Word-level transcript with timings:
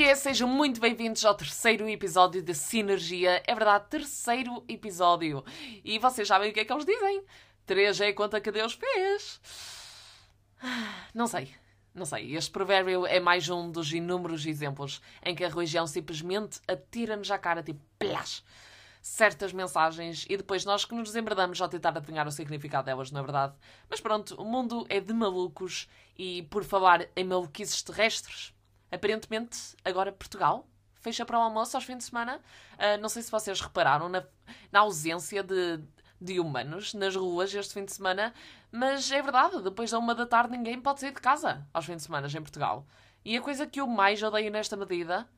que 0.00 0.04
é? 0.04 0.14
Sejam 0.14 0.48
muito 0.48 0.80
bem-vindos 0.80 1.22
ao 1.26 1.34
terceiro 1.34 1.86
episódio 1.86 2.40
de 2.40 2.54
Sinergia. 2.54 3.42
É 3.46 3.54
verdade, 3.54 3.84
terceiro 3.90 4.64
episódio. 4.66 5.44
E 5.84 5.98
vocês 5.98 6.26
sabem 6.26 6.50
o 6.50 6.54
que 6.54 6.60
é 6.60 6.64
que 6.64 6.72
eles 6.72 6.86
dizem? 6.86 7.22
Três 7.66 8.00
é 8.00 8.08
a 8.08 8.14
conta 8.14 8.40
que 8.40 8.50
Deus 8.50 8.72
fez. 8.72 9.38
Não 11.12 11.26
sei. 11.26 11.54
Não 11.94 12.06
sei, 12.06 12.34
este 12.34 12.50
provérbio 12.50 13.04
é 13.04 13.20
mais 13.20 13.50
um 13.50 13.70
dos 13.70 13.92
inúmeros 13.92 14.46
exemplos 14.46 15.02
em 15.22 15.34
que 15.34 15.44
a 15.44 15.50
religião 15.50 15.86
simplesmente 15.86 16.60
atira-nos 16.66 17.30
à 17.30 17.36
cara, 17.36 17.62
tipo, 17.62 17.80
plás, 17.98 18.42
certas 19.02 19.52
mensagens 19.52 20.24
e 20.30 20.36
depois 20.38 20.64
nós 20.64 20.86
que 20.86 20.94
nos 20.94 21.08
desembradamos 21.08 21.60
ao 21.60 21.68
tentar 21.68 21.94
adivinhar 21.94 22.26
o 22.26 22.32
significado 22.32 22.86
delas, 22.86 23.10
não 23.10 23.20
é 23.20 23.22
verdade? 23.22 23.52
Mas 23.90 24.00
pronto, 24.00 24.34
o 24.40 24.46
mundo 24.46 24.86
é 24.88 24.98
de 24.98 25.12
malucos 25.12 25.90
e, 26.16 26.42
por 26.44 26.64
falar 26.64 27.06
em 27.14 27.24
maluquices 27.24 27.82
terrestres, 27.82 28.54
aparentemente 28.90 29.76
agora 29.84 30.12
Portugal 30.12 30.66
fecha 31.00 31.24
para 31.24 31.38
o 31.38 31.42
almoço 31.42 31.76
aos 31.76 31.84
fins 31.84 31.98
de 31.98 32.04
semana. 32.04 32.40
Uh, 32.74 33.00
não 33.00 33.08
sei 33.08 33.22
se 33.22 33.30
vocês 33.30 33.60
repararam 33.60 34.08
na, 34.08 34.22
na 34.70 34.80
ausência 34.80 35.42
de, 35.42 35.80
de 36.20 36.38
humanos 36.38 36.94
nas 36.94 37.16
ruas 37.16 37.52
este 37.54 37.74
fim 37.74 37.84
de 37.84 37.92
semana, 37.92 38.34
mas 38.70 39.10
é 39.10 39.22
verdade, 39.22 39.62
depois 39.62 39.90
da 39.90 39.98
uma 39.98 40.14
da 40.14 40.26
tarde 40.26 40.56
ninguém 40.56 40.80
pode 40.80 41.00
sair 41.00 41.14
de 41.14 41.20
casa 41.20 41.66
aos 41.72 41.86
fins 41.86 41.96
de 41.96 42.02
semana 42.02 42.28
em 42.28 42.42
Portugal. 42.42 42.86
E 43.24 43.36
a 43.36 43.40
coisa 43.40 43.66
que 43.66 43.80
eu 43.80 43.86
mais 43.86 44.22
odeio 44.22 44.50
nesta 44.50 44.76
medida 44.76 45.28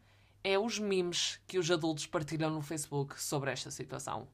é 0.45 0.59
os 0.59 0.79
memes 0.79 1.41
que 1.47 1.59
os 1.59 1.71
adultos 1.71 2.07
partilham 2.07 2.51
no 2.51 2.61
Facebook 2.61 3.21
sobre 3.21 3.51
esta 3.51 3.71
situação. 3.71 4.29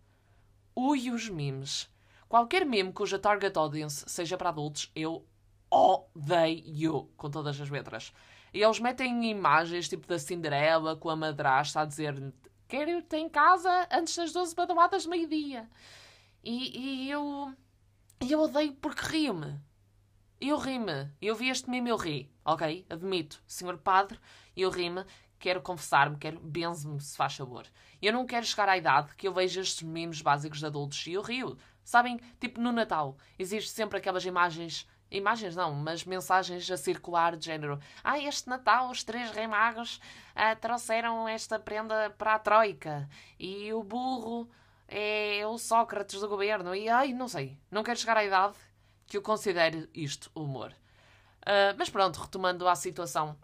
Ui, 0.75 1.11
os 1.11 1.29
memes. 1.29 1.89
Qualquer 2.29 2.65
meme 2.65 2.93
cuja 2.93 3.19
target 3.19 3.57
audience 3.57 4.05
seja 4.07 4.37
para 4.37 4.51
adultos, 4.51 4.91
eu 4.95 5.27
odeio 5.71 7.11
com 7.17 7.31
todas 7.31 7.61
as 7.61 7.69
letras. 7.69 8.13
E 8.53 8.63
eles 8.63 8.81
metem 8.81 9.31
imagens 9.31 9.89
tipo 9.89 10.07
da 10.07 10.19
Cinderela 10.19 10.97
com 10.97 11.11
a 11.11 11.17
madrasta 11.17 11.81
a 11.81 11.85
dizer 11.85 12.33
quero 12.69 12.91
ir 12.91 13.07
em 13.13 13.29
casa 13.29 13.89
antes 13.91 14.15
das 14.17 14.33
12 14.33 14.55
badaladas 14.55 15.03
de 15.03 15.09
meio-dia. 15.09 15.69
E, 16.45 17.07
e 17.07 17.11
eu. 17.11 17.53
E 18.21 18.33
eu 18.33 18.41
odeio 18.41 18.75
porque 18.75 19.07
rio-me. 19.07 19.59
Eu 20.41 20.57
ri-me. 20.57 21.11
Eu 21.21 21.35
vi 21.35 21.49
este 21.49 21.69
meme, 21.69 21.91
eu 21.91 21.97
ri. 21.97 22.31
Ok? 22.45 22.87
Admito. 22.89 23.43
Senhor 23.47 23.79
Padre, 23.79 24.19
eu 24.57 24.71
ri-me. 24.71 25.05
Quero 25.39 25.63
confessar-me, 25.63 26.17
quero 26.17 26.41
benze-me, 26.41 27.01
se 27.01 27.17
faz 27.17 27.37
favor. 27.37 27.65
Eu 28.03 28.13
não 28.13 28.27
quero 28.27 28.45
chegar 28.45 28.69
à 28.69 28.77
idade 28.77 29.15
que 29.15 29.27
eu 29.27 29.33
vejo 29.33 29.61
estes 29.61 29.83
memes 29.83 30.21
básicos 30.21 30.59
de 30.59 30.67
adultos 30.67 31.07
e 31.07 31.13
eu 31.13 31.23
rio. 31.23 31.57
Sabem? 31.85 32.21
Tipo 32.41 32.61
no 32.61 32.73
Natal. 32.73 33.17
Existe 33.39 33.71
sempre 33.71 33.99
aquelas 33.99 34.25
imagens 34.25 34.87
Imagens 35.11 35.57
não, 35.57 35.75
mas 35.75 36.05
mensagens 36.05 36.71
a 36.71 36.77
circular 36.77 37.37
de 37.37 37.47
género. 37.47 37.81
Ah, 38.05 38.19
este 38.19 38.49
Natal 38.49 38.91
os 38.91 39.03
três 39.03 39.31
rei 39.31 39.47
magos 39.47 40.01
ah, 40.35 40.55
trouxeram 40.55 41.27
esta 41.27 41.59
prenda 41.59 42.11
para 42.19 42.35
a 42.35 42.39
Troika. 42.39 43.09
E 43.39 43.73
o 43.73 43.83
burro 43.83 44.49
é 44.87 45.47
o 45.47 45.57
Sócrates 45.59 46.21
do 46.21 46.29
governo. 46.29 46.75
E 46.75 46.89
ai, 46.89 47.13
não 47.13 47.29
sei. 47.29 47.59
Não 47.71 47.83
quero 47.83 47.99
chegar 47.99 48.17
à 48.17 48.25
idade 48.25 48.57
que 49.07 49.17
eu 49.17 49.23
considere 49.23 49.89
isto 49.95 50.31
humor. 50.35 50.73
Uh, 51.43 51.73
mas 51.79 51.89
pronto, 51.89 52.21
retomando 52.21 52.69
à 52.69 52.75
situação 52.75 53.37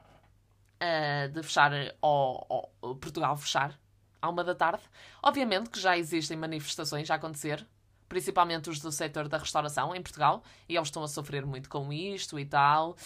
uh, 0.77 1.29
de 1.31 1.43
fechar, 1.43 1.73
ou, 2.03 2.71
Portugal 3.01 3.37
fechar, 3.37 3.79
à 4.21 4.29
uma 4.29 4.45
da 4.45 4.55
tarde. 4.55 4.83
Obviamente 5.23 5.71
que 5.71 5.81
já 5.81 5.97
existem 5.97 6.37
manifestações 6.37 7.11
a 7.11 7.15
acontecer, 7.15 7.67
principalmente 8.15 8.71
os 8.71 8.79
do 8.79 8.93
setor 8.93 9.27
da 9.27 9.39
restauração 9.39 9.93
em 9.93 10.01
Portugal, 10.01 10.45
e 10.69 10.77
eles 10.77 10.87
estão 10.87 11.03
a 11.03 11.09
sofrer 11.09 11.45
muito 11.45 11.69
com 11.69 11.93
isto 11.93 12.39
e 12.39 12.47
tal. 12.47 12.97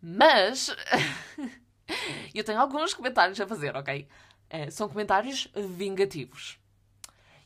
Mas 0.00 0.74
eu 2.34 2.42
tenho 2.42 2.58
alguns 2.58 2.94
comentários 2.94 3.38
a 3.38 3.46
fazer, 3.46 3.76
ok? 3.76 4.08
Uh, 4.50 4.70
são 4.70 4.88
comentários 4.88 5.48
vingativos. 5.54 6.58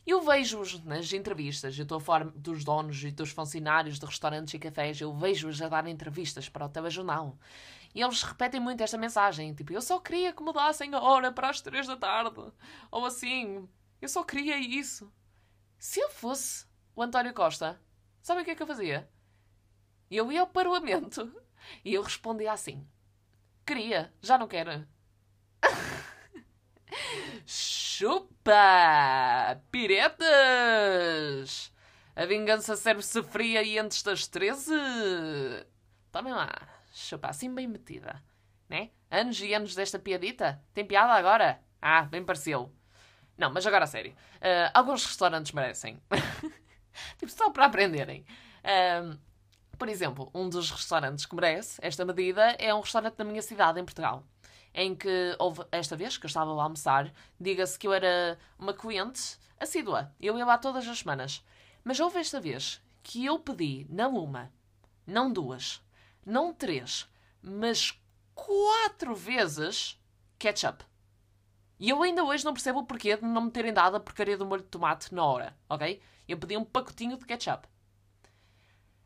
Eu 0.07 0.21
vejo-os 0.21 0.81
nas 0.85 1.11
entrevistas, 1.11 1.77
eu 1.77 1.83
estou 1.83 1.97
a 1.97 2.01
falar 2.01 2.29
dos 2.29 2.63
donos 2.63 3.03
e 3.03 3.11
dos 3.11 3.31
funcionários 3.31 3.99
de 3.99 4.05
restaurantes 4.05 4.53
e 4.53 4.59
cafés, 4.59 5.01
eu 5.01 5.13
vejo-os 5.13 5.61
a 5.61 5.67
dar 5.67 5.85
entrevistas 5.85 6.47
para 6.47 6.65
o 6.65 6.69
telejornal. 6.69 7.37
E 7.93 8.01
eles 8.01 8.23
repetem 8.23 8.61
muito 8.61 8.81
esta 8.81 8.97
mensagem, 8.97 9.53
tipo, 9.53 9.73
eu 9.73 9.81
só 9.81 9.99
queria 9.99 10.31
que 10.31 10.41
mudassem 10.41 10.95
a 10.95 11.01
hora 11.01 11.29
para 11.29 11.49
as 11.49 11.59
três 11.59 11.87
da 11.87 11.97
tarde. 11.97 12.41
Ou 12.89 13.05
assim, 13.05 13.67
eu 14.01 14.07
só 14.07 14.23
queria 14.23 14.57
isso. 14.57 15.11
Se 15.83 15.99
eu 15.99 16.09
fosse 16.09 16.65
o 16.95 17.03
António 17.03 17.33
Costa, 17.33 17.77
sabe 18.21 18.41
o 18.41 18.45
que 18.45 18.51
é 18.51 18.55
que 18.55 18.63
eu 18.63 18.67
fazia? 18.67 19.09
Eu 20.09 20.31
ia 20.31 20.39
ao 20.39 20.47
Parlamento 20.47 21.29
e 21.83 21.93
eu 21.93 22.01
respondia 22.01 22.53
assim: 22.53 22.87
Queria, 23.65 24.13
já 24.21 24.37
não 24.37 24.47
quero. 24.47 24.87
Chupa! 27.45 28.53
Piretas! 29.69 30.23
A 32.15 32.25
vingança 32.27 32.77
serve-se 32.77 33.21
fria 33.21 33.61
e 33.61 33.77
antes 33.77 34.01
das 34.03 34.25
13. 34.25 34.71
Tomem 36.13 36.31
lá. 36.31 36.49
Chupa, 36.93 37.27
assim 37.27 37.53
bem 37.53 37.67
metida. 37.67 38.23
Né? 38.69 38.91
Anos 39.11 39.37
e 39.41 39.53
anos 39.53 39.75
desta 39.75 39.99
piadita? 39.99 40.63
Tem 40.73 40.87
piada 40.87 41.11
agora? 41.11 41.61
Ah, 41.81 42.03
bem 42.03 42.23
pareceu. 42.23 42.73
Não, 43.37 43.51
mas 43.51 43.65
agora 43.65 43.85
a 43.85 43.87
sério. 43.87 44.11
Uh, 44.35 44.69
alguns 44.73 45.05
restaurantes 45.05 45.51
merecem. 45.51 46.01
tipo, 47.17 47.31
só 47.31 47.49
para 47.49 47.65
aprenderem. 47.65 48.25
Uh, 48.63 49.17
por 49.77 49.89
exemplo, 49.89 50.29
um 50.33 50.47
dos 50.47 50.69
restaurantes 50.71 51.25
que 51.25 51.35
merece 51.35 51.79
esta 51.81 52.05
medida 52.05 52.55
é 52.59 52.73
um 52.73 52.79
restaurante 52.79 53.15
da 53.15 53.23
minha 53.23 53.41
cidade, 53.41 53.79
em 53.79 53.85
Portugal 53.85 54.23
em 54.73 54.95
que 54.95 55.35
houve 55.37 55.63
esta 55.71 55.95
vez 55.95 56.17
que 56.17 56.25
eu 56.25 56.27
estava 56.27 56.51
lá 56.51 56.63
a 56.63 56.65
almoçar, 56.65 57.13
diga-se 57.39 57.77
que 57.77 57.87
eu 57.87 57.93
era 57.93 58.37
uma 58.57 58.73
cliente 58.73 59.37
assídua, 59.59 60.11
eu 60.19 60.37
ia 60.37 60.45
lá 60.45 60.57
todas 60.57 60.87
as 60.87 60.99
semanas. 60.99 61.45
Mas 61.83 61.99
houve 61.99 62.19
esta 62.19 62.39
vez 62.39 62.81
que 63.03 63.25
eu 63.25 63.37
pedi 63.37 63.85
não 63.89 64.15
uma, 64.15 64.51
não 65.05 65.31
duas, 65.31 65.81
não 66.25 66.53
três, 66.53 67.07
mas 67.41 67.99
quatro 68.33 69.13
vezes 69.13 69.99
ketchup. 70.39 70.83
E 71.79 71.89
eu 71.89 72.01
ainda 72.01 72.23
hoje 72.23 72.45
não 72.45 72.53
percebo 72.53 72.79
o 72.79 72.85
porquê 72.85 73.17
de 73.17 73.23
não 73.23 73.43
me 73.43 73.51
terem 73.51 73.73
dado 73.73 73.95
a 73.95 73.99
porcaria 73.99 74.37
do 74.37 74.45
molho 74.45 74.61
de 74.61 74.69
tomate 74.69 75.13
na 75.13 75.25
hora, 75.25 75.57
ok? 75.69 76.01
Eu 76.27 76.37
pedi 76.37 76.55
um 76.55 76.63
pacotinho 76.63 77.17
de 77.17 77.25
ketchup. 77.25 77.67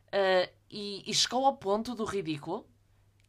Uh, 0.08 0.50
e, 0.70 1.10
e 1.10 1.14
chegou 1.14 1.46
ao 1.46 1.58
ponto 1.58 1.96
do 1.96 2.06
ridículo 2.06 2.68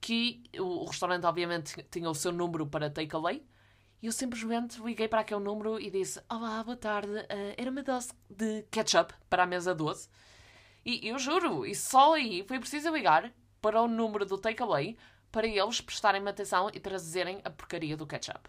que 0.01 0.43
o, 0.59 0.85
restaurante 0.85 1.25
obviamente 1.25 1.83
tinha 1.91 2.09
o 2.09 2.15
seu 2.15 2.31
número 2.31 2.67
para 2.67 2.89
takeaway 2.89 3.45
e 4.01 4.07
eu 4.07 4.13
simplesmente 4.13 4.81
liguei 4.81 5.09
para 5.09 5.21
aquele 5.23 5.41
número 5.41 5.81
e 5.81 5.91
disse 5.91 6.23
Olá, 6.31 6.63
boa 6.63 6.77
tarde, 6.77 7.11
uh, 7.11 7.55
era 7.57 7.71
uma 7.71 7.83
dose 7.83 8.13
de 8.31 8.63
ketchup 8.71 9.13
para 9.29 9.43
a 9.43 9.47
mesa 9.47 9.75
12 9.75 10.09
e 10.85 11.09
eu 11.09 11.19
juro, 11.19 11.67
e 11.67 11.75
só 11.75 12.15
aí 12.15 12.45
foi 12.47 12.59
preciso 12.59 12.91
ligar 12.91 13.33
para 13.61 13.83
o 13.83 13.89
número 13.89 14.25
do 14.25 14.39
takeaway 14.39 14.97
para 15.31 15.47
eles 15.47 15.81
prestarem-me 15.81 16.31
atenção 16.31 16.71
e 16.73 16.81
trazerem 16.81 17.41
a 17.45 17.51
porcaria 17.51 17.97
do 17.97 18.07
ketchup. 18.07 18.49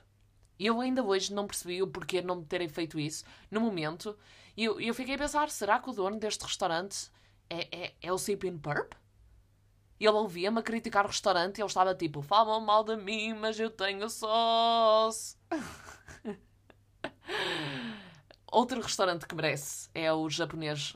Eu 0.59 0.81
ainda 0.81 1.02
hoje 1.02 1.34
não 1.34 1.47
percebi 1.47 1.81
o 1.81 1.88
porquê 1.88 2.22
não 2.22 2.44
terem 2.44 2.68
feito 2.68 3.00
isso 3.00 3.24
no 3.50 3.62
momento. 3.62 4.18
E 4.58 4.66
eu, 4.66 4.80
eu 4.81 4.94
fiquei 4.94 5.16
a 5.16 5.18
pensar, 5.18 5.50
será 5.50 5.80
que 5.80 5.90
o 5.90 5.94
dono 5.94 6.20
deste 6.20 6.44
restaurante 6.44 7.09
é, 7.50 7.86
é, 7.86 7.94
é 8.02 8.12
o 8.12 8.18
Sapien 8.18 8.58
Purp? 8.58 8.94
Ele 10.00 10.09
ouvia-me 10.09 10.59
a 10.59 10.64
criticar 10.64 11.06
o 11.06 11.09
restaurante 11.09 11.58
e 11.58 11.62
ele 11.62 11.68
estava 11.68 11.94
tipo: 11.94 12.22
falam 12.22 12.62
mal 12.62 12.84
de 12.84 12.96
mim, 12.96 13.34
mas 13.34 13.59
eu 13.59 13.69
tenho 13.69 14.09
sauce. 14.09 15.38
Outro 18.51 18.81
restaurante 18.81 19.28
que 19.28 19.36
merece 19.36 19.89
é 19.94 20.12
o 20.12 20.28
japonês 20.30 20.95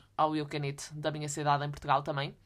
Can 0.50 0.66
Eat, 0.66 0.92
da 0.92 1.10
minha 1.10 1.28
cidade 1.28 1.64
em 1.64 1.70
Portugal 1.70 2.02
também. 2.02 2.36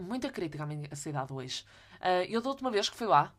Muita 0.00 0.30
crítica 0.30 0.62
à 0.62 0.66
minha 0.66 0.94
cidade 0.94 1.32
hoje. 1.32 1.64
Uh, 2.00 2.24
eu 2.28 2.40
da 2.40 2.48
última 2.48 2.70
vez 2.70 2.88
que 2.88 2.96
fui 2.96 3.06
lá, 3.06 3.34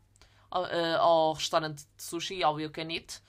uh, 0.52 0.98
ao 1.00 1.34
restaurante 1.34 1.86
de 1.96 2.04
sushi 2.04 2.44
All 2.44 2.60
You 2.60 2.70
Can 2.70 2.90
Eat, 2.92 3.22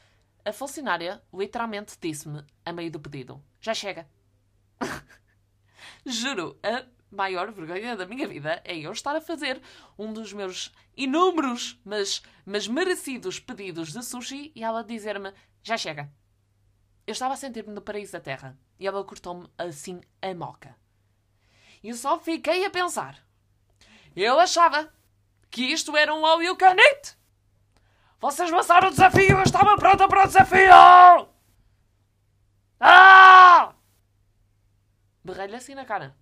a 0.44 0.52
funcionária 0.52 1.22
literalmente 1.32 1.96
disse-me, 2.00 2.44
a 2.64 2.72
meio 2.72 2.90
do 2.90 3.00
pedido, 3.00 3.42
já 3.60 3.74
chega. 3.74 4.08
Juro, 6.06 6.58
a 6.62 6.84
maior 7.10 7.50
vergonha 7.52 7.96
da 7.96 8.06
minha 8.06 8.26
vida 8.26 8.60
é 8.64 8.76
eu 8.76 8.92
estar 8.92 9.14
a 9.14 9.20
fazer 9.20 9.60
um 9.98 10.12
dos 10.12 10.32
meus 10.32 10.72
inúmeros, 10.96 11.78
mas, 11.84 12.22
mas 12.44 12.66
merecidos 12.66 13.38
pedidos 13.38 13.92
de 13.92 14.02
sushi 14.02 14.52
e 14.54 14.64
ela 14.64 14.82
dizer-me: 14.82 15.32
já 15.62 15.76
chega. 15.76 16.10
Eu 17.06 17.12
estava 17.12 17.34
a 17.34 17.36
sentir-me 17.36 17.72
no 17.72 17.82
paraíso 17.82 18.12
da 18.12 18.20
terra 18.20 18.58
e 18.78 18.86
ela 18.86 19.04
cortou-me 19.04 19.48
assim 19.58 20.00
a 20.22 20.34
moca. 20.34 20.76
E 21.82 21.88
eu 21.88 21.96
só 21.96 22.18
fiquei 22.18 22.64
a 22.64 22.70
pensar. 22.70 23.18
Eu 24.14 24.38
achava 24.38 24.92
que 25.50 25.62
isto 25.62 25.96
era 25.96 26.14
um 26.14 26.24
all 26.24 26.42
you 26.42 26.56
can 26.56 26.76
eat. 26.78 27.16
Vocês 28.20 28.50
lançaram 28.50 28.88
o 28.88 28.90
desafio, 28.90 29.38
eu 29.38 29.42
estava 29.42 29.76
pronta 29.76 30.06
para 30.06 30.24
o 30.24 30.26
desafio! 30.26 31.28
Ah! 32.78 33.74
Berrei-lhe 35.24 35.56
assim 35.56 35.74
na 35.74 35.84
cara. 35.84 36.16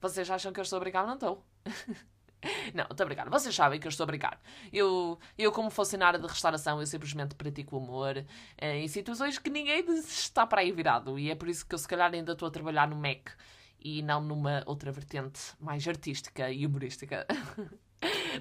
Vocês 0.00 0.30
acham 0.30 0.52
que 0.52 0.60
eu 0.60 0.62
estou 0.62 0.76
a 0.78 0.80
brincar? 0.80 1.06
Não 1.06 1.14
estou. 1.14 1.44
Não, 2.74 2.84
estou 2.90 3.04
a 3.04 3.06
brincar. 3.06 3.28
Vocês 3.30 3.54
sabem 3.54 3.80
que 3.80 3.86
eu 3.86 3.90
estou 3.90 4.04
a 4.04 4.06
brincar. 4.06 4.40
Eu, 4.72 5.18
eu 5.38 5.50
como 5.50 5.70
funcionária 5.70 6.18
de 6.18 6.26
restauração, 6.26 6.80
eu 6.80 6.86
simplesmente 6.86 7.34
pratico 7.34 7.78
humor 7.78 8.24
eh, 8.58 8.78
em 8.78 8.88
situações 8.88 9.38
que 9.38 9.48
ninguém 9.48 9.82
está 9.96 10.46
para 10.46 10.60
aí 10.60 10.72
virado. 10.72 11.18
E 11.18 11.30
é 11.30 11.34
por 11.34 11.48
isso 11.48 11.66
que 11.66 11.74
eu, 11.74 11.78
se 11.78 11.88
calhar, 11.88 12.12
ainda 12.12 12.32
estou 12.32 12.48
a 12.48 12.50
trabalhar 12.50 12.86
no 12.88 12.96
MEC 12.96 13.32
e 13.80 14.02
não 14.02 14.20
numa 14.20 14.62
outra 14.66 14.92
vertente 14.92 15.40
mais 15.58 15.86
artística 15.88 16.50
e 16.50 16.66
humorística. 16.66 17.26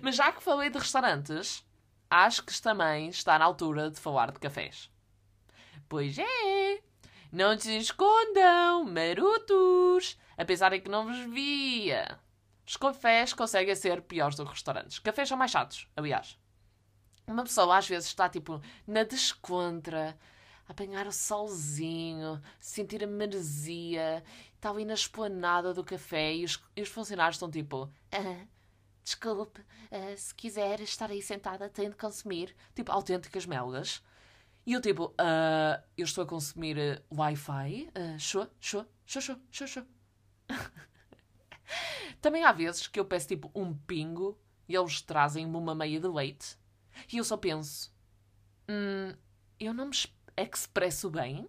Mas 0.02 0.16
já 0.16 0.32
que 0.32 0.44
falei 0.44 0.70
de 0.70 0.78
restaurantes, 0.78 1.66
acho 2.10 2.44
que 2.44 2.62
também 2.62 3.10
está 3.10 3.38
na 3.40 3.46
altura 3.46 3.90
de 3.90 4.00
falar 4.00 4.32
de 4.32 4.40
cafés. 4.40 4.90
Pois 5.88 6.18
é! 6.18 6.82
Não 7.32 7.58
se 7.60 7.78
escondam, 7.78 8.86
marotos! 8.86 10.18
A 10.38 10.46
pensarem 10.46 10.82
que 10.82 10.90
não 10.90 11.06
vos 11.06 11.34
via. 11.34 12.20
Os 12.66 12.78
cafés 12.78 13.34
conseguem 13.34 13.76
ser 13.76 14.02
piores 14.02 14.36
do 14.36 14.46
que 14.46 14.52
restaurantes. 14.52 15.00
Cafés 15.00 15.28
são 15.28 15.38
mais 15.38 15.52
chatos, 15.52 15.88
aliás. 15.96 16.38
Uma 17.28 17.44
pessoa 17.44 17.78
às 17.78 17.88
vezes 17.88 18.10
está 18.10 18.30
tipo 18.30 18.62
na 18.86 19.04
descontra, 19.04 20.18
a 20.68 20.72
apanhar 20.72 21.08
o 21.08 21.12
solzinho, 21.12 22.42
sentir 22.60 23.04
a 23.04 23.08
maresia, 23.08 24.24
está 24.56 24.70
ali 24.70 24.86
na 24.86 24.94
esplanada 24.94 25.74
do 25.74 25.84
café 25.84 26.34
e 26.34 26.46
os, 26.46 26.62
e 26.76 26.82
os 26.82 26.90
funcionários 26.90 27.36
estão 27.36 27.50
tipo: 27.50 27.90
ah, 28.12 28.46
Desculpe, 29.04 29.60
uh, 29.60 30.18
se 30.18 30.34
quiser 30.34 30.80
estar 30.82 31.10
aí 31.10 31.22
sentada, 31.22 31.70
tem 31.70 31.90
de 31.90 31.96
consumir, 31.96 32.56
tipo, 32.74 32.92
autênticas 32.92 33.46
melgas. 33.46 34.02
E 34.66 34.74
eu 34.74 34.82
tipo, 34.82 35.08
uh, 35.08 35.84
eu 35.98 36.06
estou 36.06 36.24
a 36.24 36.28
consumir 36.28 36.78
uh, 36.78 37.20
Wi-Fi, 37.20 37.90
uh, 37.90 38.20
show, 38.20 38.48
show, 38.62 38.86
show, 39.06 39.22
show, 39.22 39.36
show, 39.52 39.68
show. 39.68 39.84
Também 42.22 42.46
há 42.46 42.52
vezes 42.54 42.88
que 42.88 43.00
eu 43.00 43.04
peço 43.04 43.28
tipo 43.28 43.52
um 43.54 43.76
pingo 43.76 44.40
e 44.68 44.76
eles 44.76 45.02
trazem-me 45.02 45.58
uma 45.58 45.76
meia 45.76 46.00
de 46.00 46.08
leite 46.08 46.58
e 47.12 47.18
eu 47.18 47.24
só 47.24 47.38
penso: 47.38 47.92
hum, 48.70 49.16
eu 49.60 49.74
não 49.74 49.88
me 49.88 49.96
expresso 50.38 51.10
bem? 51.10 51.48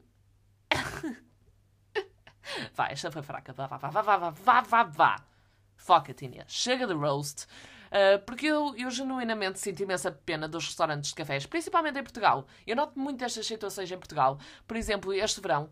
vá, 2.75 2.89
esta 2.89 3.11
foi 3.11 3.23
fraca. 3.23 3.53
Vá, 3.53 3.67
vá, 3.67 3.77
vá, 3.77 3.91
vá, 3.91 4.03
vá, 4.03 4.31
vá, 4.31 4.61
vá, 4.61 4.83
vá. 4.85 5.27
Foca-te. 5.77 6.31
Chega 6.47 6.87
de 6.87 6.95
roast. 6.95 7.47
Uh, 7.95 8.19
porque 8.27 8.47
eu, 8.47 8.75
eu 8.77 8.91
genuinamente 8.91 9.61
sinto 9.61 9.81
imensa 9.81 10.11
pena 10.11 10.49
dos 10.49 10.67
restaurantes 10.67 11.11
de 11.11 11.17
cafés, 11.17 11.47
principalmente 11.47 11.99
em 11.99 12.03
Portugal. 12.03 12.47
Eu 12.67 12.75
noto 12.75 12.99
muito 12.99 13.25
estas 13.25 13.47
situações 13.47 13.91
em 13.91 13.99
Portugal. 13.99 14.39
Por 14.67 14.77
exemplo, 14.77 15.13
este 15.13 15.41
verão, 15.41 15.71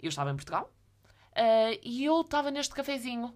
eu 0.00 0.08
estava 0.08 0.30
em 0.30 0.36
Portugal 0.36 0.70
uh, 1.32 1.80
e 1.82 2.04
eu 2.04 2.20
estava 2.20 2.52
neste 2.52 2.72
cafezinho 2.72 3.34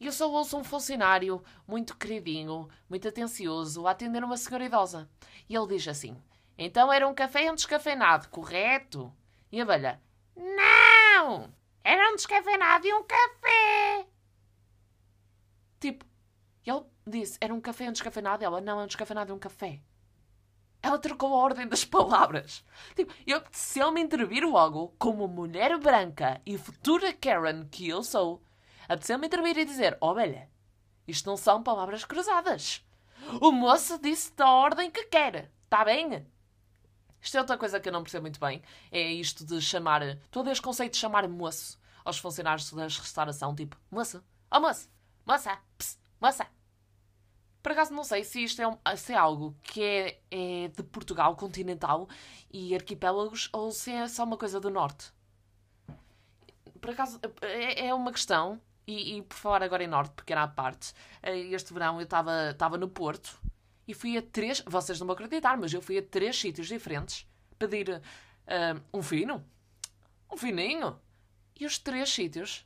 e 0.00 0.06
eu 0.06 0.12
só 0.12 0.30
ouço 0.30 0.56
um 0.56 0.64
funcionário 0.64 1.42
muito 1.66 1.96
queridinho, 1.96 2.68
muito 2.88 3.06
atencioso, 3.08 3.86
a 3.86 3.90
atender 3.90 4.22
uma 4.22 4.36
senhora 4.36 4.64
idosa. 4.64 5.08
E 5.48 5.56
ele 5.56 5.66
diz 5.68 5.86
assim: 5.88 6.16
Então 6.56 6.92
era 6.92 7.06
um 7.06 7.14
café 7.14 7.50
um 7.50 7.54
descafeinado, 7.54 8.28
correto? 8.28 9.12
E 9.50 9.60
a 9.60 9.64
velha: 9.64 10.00
Não! 10.36 11.52
Era 11.82 12.10
um 12.10 12.16
descafeinado 12.16 12.86
e 12.86 12.94
um 12.94 13.04
café! 13.04 14.07
Tipo, 15.80 16.04
ele 16.64 16.84
disse: 17.06 17.38
Era 17.40 17.54
um 17.54 17.60
café 17.60 17.88
um 17.88 17.92
descafeinado. 17.92 18.44
Ela: 18.44 18.60
Não, 18.60 18.80
é 18.80 18.84
um 18.84 18.86
descafeinado 18.86 19.32
e 19.32 19.34
um 19.34 19.38
café. 19.38 19.80
Ela 20.82 20.98
trocou 20.98 21.34
a 21.34 21.36
ordem 21.36 21.66
das 21.66 21.84
palavras. 21.86 22.64
Tipo, 22.94 23.12
eu, 23.26 23.42
se 23.50 23.80
ele 23.80 23.90
me 23.92 24.00
intervir 24.00 24.44
logo, 24.44 24.94
como 24.98 25.26
mulher 25.26 25.78
branca 25.78 26.40
e 26.46 26.56
futura 26.56 27.12
Karen 27.12 27.66
que 27.68 27.88
eu 27.88 28.02
sou, 28.02 28.42
apeteceu-me 28.88 29.26
intervir 29.26 29.58
e 29.58 29.64
dizer: 29.64 29.98
velha, 30.14 30.48
isto 31.06 31.28
não 31.28 31.36
são 31.36 31.62
palavras 31.62 32.04
cruzadas. 32.04 32.84
O 33.40 33.50
moço 33.50 33.98
disse 33.98 34.32
da 34.34 34.50
ordem 34.50 34.90
que 34.90 35.04
quer. 35.04 35.50
Está 35.64 35.84
bem? 35.84 36.26
Isto 37.20 37.36
é 37.36 37.40
outra 37.40 37.58
coisa 37.58 37.80
que 37.80 37.88
eu 37.88 37.92
não 37.92 38.02
percebo 38.02 38.22
muito 38.22 38.40
bem. 38.40 38.62
É 38.90 39.12
isto 39.12 39.44
de 39.44 39.60
chamar. 39.60 40.02
Todo 40.30 40.50
este 40.50 40.62
conceito 40.62 40.92
de 40.92 40.98
chamar 40.98 41.28
moço 41.28 41.78
aos 42.04 42.18
funcionários 42.18 42.72
da 42.72 42.84
restauração. 42.84 43.54
Tipo, 43.54 43.76
moço, 43.90 44.24
oh 44.50 44.60
moço, 44.60 44.88
moça, 45.28 45.58
pss, 45.76 45.98
moça. 46.18 46.46
Por 47.62 47.72
acaso 47.72 47.92
não 47.92 48.02
sei 48.02 48.24
se 48.24 48.42
isto 48.42 48.62
é, 48.62 48.66
um, 48.66 48.78
se 48.96 49.12
é 49.12 49.16
algo 49.16 49.54
que 49.62 49.82
é, 49.82 50.20
é 50.30 50.68
de 50.68 50.82
Portugal 50.82 51.36
continental 51.36 52.08
e 52.50 52.74
arquipélagos 52.74 53.50
ou 53.52 53.70
se 53.70 53.92
é 53.92 54.08
só 54.08 54.24
uma 54.24 54.38
coisa 54.38 54.58
do 54.58 54.70
norte. 54.70 55.12
Por 56.80 56.90
acaso 56.90 57.20
é, 57.42 57.88
é 57.88 57.94
uma 57.94 58.10
questão 58.10 58.58
e, 58.86 59.18
e, 59.18 59.22
por 59.22 59.36
falar 59.36 59.62
agora 59.62 59.84
em 59.84 59.86
Norte, 59.86 60.14
pequena 60.14 60.44
à 60.44 60.48
parte, 60.48 60.94
eh, 61.22 61.36
este 61.48 61.74
verão 61.74 62.00
eu 62.00 62.04
estava 62.04 62.78
no 62.78 62.88
Porto 62.88 63.38
e 63.86 63.92
fui 63.92 64.16
a 64.16 64.22
três. 64.22 64.62
Vocês 64.66 64.98
não 64.98 65.06
vão 65.06 65.12
acreditar, 65.12 65.58
mas 65.58 65.74
eu 65.74 65.82
fui 65.82 65.98
a 65.98 66.02
três 66.02 66.40
sítios 66.40 66.68
diferentes 66.68 67.26
pedir 67.58 67.90
uh, 67.90 68.80
um 68.94 69.02
fino, 69.02 69.44
um 70.32 70.38
fininho. 70.38 70.98
E 71.60 71.66
os 71.66 71.76
três 71.78 72.08
sítios 72.08 72.64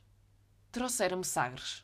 trouxeram-me 0.71 1.25
sagres. 1.25 1.83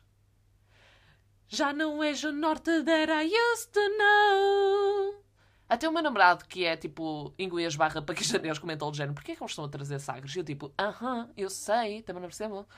Já 1.52 1.72
não 1.72 2.00
és 2.00 2.22
o 2.22 2.30
norte 2.30 2.84
that 2.84 3.10
I 3.10 3.26
used 3.26 3.72
to 3.72 3.80
know. 3.98 5.24
Até 5.68 5.88
o 5.88 5.92
meu 5.92 6.00
namorado, 6.00 6.44
que 6.44 6.64
é 6.64 6.76
tipo 6.76 7.34
inglês 7.36 7.74
barra 7.74 8.00
paquistanês, 8.00 8.56
comentou 8.56 8.88
o 8.88 8.94
género: 8.94 9.14
porquê 9.14 9.32
é 9.32 9.36
que 9.36 9.42
eles 9.42 9.50
estão 9.50 9.64
a 9.64 9.68
trazer 9.68 9.98
sagres? 9.98 10.32
E 10.36 10.38
eu 10.38 10.44
tipo, 10.44 10.72
aham, 10.78 11.22
uh 11.22 11.26
-huh, 11.26 11.32
eu 11.36 11.50
sei, 11.50 12.02
também 12.02 12.22
não 12.22 12.28
percebo. 12.28 12.68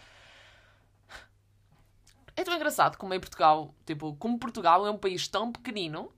É 2.34 2.42
tão 2.44 2.54
engraçado 2.54 2.96
como 2.96 3.12
em 3.12 3.20
Portugal, 3.20 3.74
tipo, 3.84 4.16
como 4.16 4.38
Portugal 4.38 4.86
é 4.86 4.90
um 4.90 4.96
país 4.96 5.28
tão 5.28 5.52
pequenino 5.52 6.10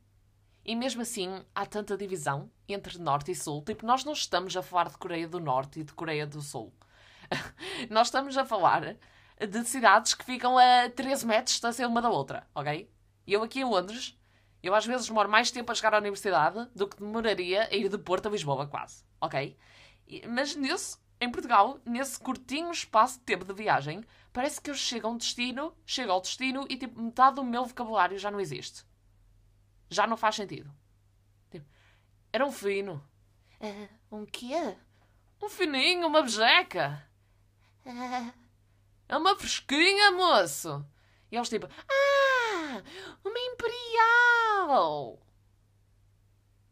e 0.64 0.76
mesmo 0.76 1.02
assim 1.02 1.44
há 1.52 1.66
tanta 1.66 1.96
divisão 1.96 2.48
entre 2.68 2.98
Norte 2.98 3.32
e 3.32 3.34
Sul. 3.34 3.64
Tipo, 3.64 3.84
nós 3.84 4.04
não 4.04 4.12
estamos 4.12 4.56
a 4.56 4.62
falar 4.62 4.90
de 4.90 4.96
Coreia 4.96 5.26
do 5.26 5.40
Norte 5.40 5.80
e 5.80 5.82
de 5.82 5.92
Coreia 5.92 6.24
do 6.24 6.40
Sul. 6.40 6.72
nós 7.90 8.06
estamos 8.06 8.38
a 8.38 8.44
falar 8.44 8.96
de 9.38 9.64
cidades 9.64 10.14
que 10.14 10.24
ficam 10.24 10.56
a 10.56 10.88
13 10.90 11.26
metros 11.26 11.48
de 11.48 11.54
distância 11.54 11.88
uma 11.88 12.00
da 12.00 12.08
outra, 12.08 12.46
ok? 12.54 12.90
E 13.26 13.32
eu 13.32 13.42
aqui 13.42 13.60
em 13.60 13.64
Londres, 13.64 14.16
eu 14.62 14.74
às 14.74 14.86
vezes 14.86 15.06
demoro 15.06 15.28
mais 15.28 15.50
tempo 15.50 15.70
a 15.70 15.74
chegar 15.74 15.94
à 15.94 15.98
universidade 15.98 16.68
do 16.74 16.88
que 16.88 16.98
demoraria 16.98 17.64
a 17.64 17.74
ir 17.74 17.88
de 17.88 17.98
Porto 17.98 18.28
a 18.28 18.30
Lisboa, 18.30 18.66
quase, 18.66 19.04
ok? 19.20 19.56
Mas 20.28 20.54
nesse, 20.54 20.96
em 21.20 21.30
Portugal, 21.30 21.80
nesse 21.84 22.18
curtinho 22.18 22.70
espaço 22.70 23.18
de 23.18 23.24
tempo 23.24 23.44
de 23.44 23.54
viagem, 23.54 24.04
parece 24.32 24.60
que 24.60 24.70
eu 24.70 24.74
chego 24.74 25.08
a 25.08 25.10
um 25.10 25.16
destino, 25.16 25.74
chego 25.84 26.12
ao 26.12 26.20
destino 26.20 26.66
e 26.68 26.76
tipo, 26.76 27.00
metade 27.00 27.36
do 27.36 27.44
meu 27.44 27.64
vocabulário 27.64 28.18
já 28.18 28.30
não 28.30 28.40
existe. 28.40 28.84
Já 29.90 30.06
não 30.06 30.16
faz 30.16 30.36
sentido. 30.36 30.70
Tipo, 31.50 31.66
era 32.32 32.46
um 32.46 32.52
fino. 32.52 33.02
Uh, 33.60 34.16
um 34.16 34.26
quê? 34.26 34.76
Um 35.42 35.48
fininho, 35.48 36.06
uma 36.06 36.22
bejeca. 36.22 37.06
Uh, 37.84 38.43
é 39.08 39.16
uma 39.16 39.36
fresquinha, 39.36 40.12
moço. 40.12 40.84
E 41.30 41.36
eles 41.36 41.48
tipo, 41.48 41.66
ah, 41.66 42.82
uma 43.24 43.38
imperial. 43.38 45.20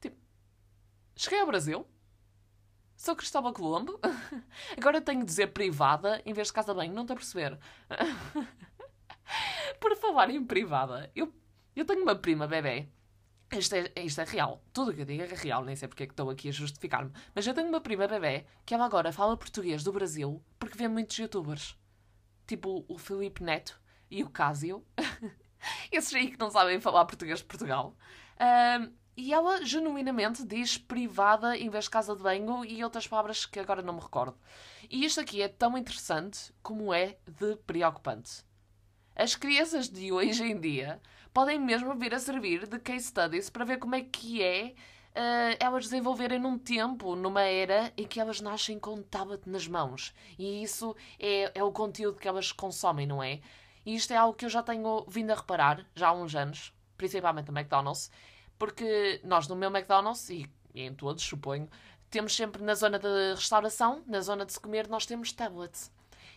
Tipo, 0.01 0.17
cheguei 1.17 1.41
ao 1.41 1.47
Brasil 1.47 1.87
Sou 3.03 3.17
Cristóbal 3.17 3.53
Colombo. 3.53 3.99
Agora 4.79 5.01
tenho 5.01 5.19
de 5.23 5.27
dizer 5.27 5.49
privada 5.49 6.23
em 6.25 6.33
vez 6.33 6.47
de 6.47 6.53
casa 6.53 6.73
bem. 6.73 6.89
Não 6.89 7.03
estou 7.03 7.15
a 7.15 7.17
perceber. 7.17 7.59
Por 9.81 9.97
falar 9.97 10.31
em 10.31 10.45
privada, 10.45 11.11
eu, 11.13 11.35
eu 11.75 11.85
tenho 11.85 12.03
uma 12.03 12.15
prima 12.15 12.47
bebê. 12.47 12.89
Isto 13.51 13.75
é, 13.75 13.93
isto 13.97 14.21
é 14.21 14.25
real. 14.25 14.63
Tudo 14.73 14.93
o 14.93 14.95
que 14.95 15.01
eu 15.01 15.05
digo 15.05 15.21
é 15.21 15.27
real. 15.27 15.65
Nem 15.65 15.75
sei 15.75 15.89
porque 15.89 16.05
é 16.05 16.07
que 16.07 16.13
estou 16.13 16.31
aqui 16.31 16.49
a 16.49 16.53
justificar-me. 16.53 17.11
Mas 17.35 17.45
eu 17.45 17.53
tenho 17.53 17.69
uma 17.69 17.81
prima 17.81 18.07
bebê 18.07 18.47
que 18.65 18.73
ela 18.73 18.85
agora 18.85 19.13
fala 19.13 19.37
português 19.37 19.83
do 19.83 19.93
Brasil 19.93 20.41
porque 20.57 20.79
vê 20.79 20.87
muitos 20.87 21.19
youtubers. 21.19 21.77
Tipo 22.53 22.85
o 22.87 22.99
Felipe 22.99 23.43
Neto 23.43 23.81
e 24.11 24.23
o 24.23 24.29
Cásio. 24.29 24.85
Esses 25.91 26.15
aí 26.15 26.31
que 26.31 26.39
não 26.39 26.51
sabem 26.51 26.79
falar 26.83 27.07
português 27.07 27.39
de 27.39 27.47
Portugal. 27.47 27.97
Um, 28.39 28.93
e 29.17 29.33
ela 29.33 29.65
genuinamente 29.65 30.45
diz 30.45 30.77
privada 30.77 31.57
em 31.57 31.71
vez 31.71 31.85
de 31.85 31.91
casa 31.91 32.15
de 32.15 32.23
banho 32.23 32.63
e 32.63 32.85
outras 32.85 33.07
palavras 33.07 33.47
que 33.47 33.59
agora 33.59 33.81
não 33.81 33.95
me 33.95 34.01
recordo. 34.01 34.37
E 34.91 35.03
isto 35.03 35.19
aqui 35.19 35.41
é 35.41 35.49
tão 35.49 35.79
interessante 35.79 36.53
como 36.63 36.93
é 36.93 37.17
de 37.27 37.57
preocupante. 37.67 38.45
As 39.17 39.35
crianças 39.35 39.89
de 39.89 40.13
hoje 40.13 40.45
em 40.45 40.61
dia 40.61 41.01
podem 41.33 41.59
mesmo 41.59 41.95
vir 41.95 42.15
a 42.15 42.19
servir 42.19 42.69
de 42.69 42.79
case 42.79 43.07
studies 43.07 43.49
para 43.49 43.65
ver 43.65 43.79
como 43.79 43.95
é 43.95 44.03
que 44.03 44.43
é 44.43 44.75
uh, 45.13 45.57
elas 45.59 45.85
desenvolverem 45.85 46.39
num 46.39 46.59
tempo, 46.59 47.15
numa 47.15 47.43
era 47.43 47.93
em 47.97 48.07
que 48.07 48.21
elas 48.21 48.41
nascem 48.41 48.79
com 48.79 49.03
tablet 49.03 49.49
nas 49.49 49.67
mãos. 49.67 50.15
E 50.39 50.63
isso 50.63 50.97
é, 51.19 51.51
é 51.55 51.63
o 51.63 51.73
conteúdo 51.73 52.19
que 52.19 52.29
elas 52.29 52.53
consomem, 52.53 53.07
não 53.07 53.23
é? 53.23 53.41
E 53.85 53.95
isto 53.95 54.13
é 54.13 54.17
algo 54.17 54.37
que 54.37 54.45
eu 54.45 54.51
já 54.51 54.63
tenho 54.63 55.05
vindo 55.09 55.31
a 55.31 55.35
reparar 55.35 55.85
já 55.95 56.09
há 56.09 56.13
uns 56.13 56.35
anos, 56.35 56.73
principalmente 56.97 57.51
no 57.51 57.59
McDonald's, 57.59 58.11
porque 58.59 59.21
nós 59.25 59.49
no 59.49 59.57
meu 59.57 59.71
McDonald's, 59.71 60.29
e, 60.31 60.49
em 60.75 60.95
todos, 60.95 61.25
suponho, 61.25 61.69
temos 62.09 62.35
sempre 62.35 62.63
na 62.63 62.75
zona 62.75 62.99
de 62.99 63.35
restauração, 63.35 64.03
na 64.07 64.21
zona 64.21 64.47
de 64.47 64.53
se 64.53 64.61
comer, 64.61 64.89
nós 64.89 65.07
temos 65.07 65.33
tablets. 65.33 65.91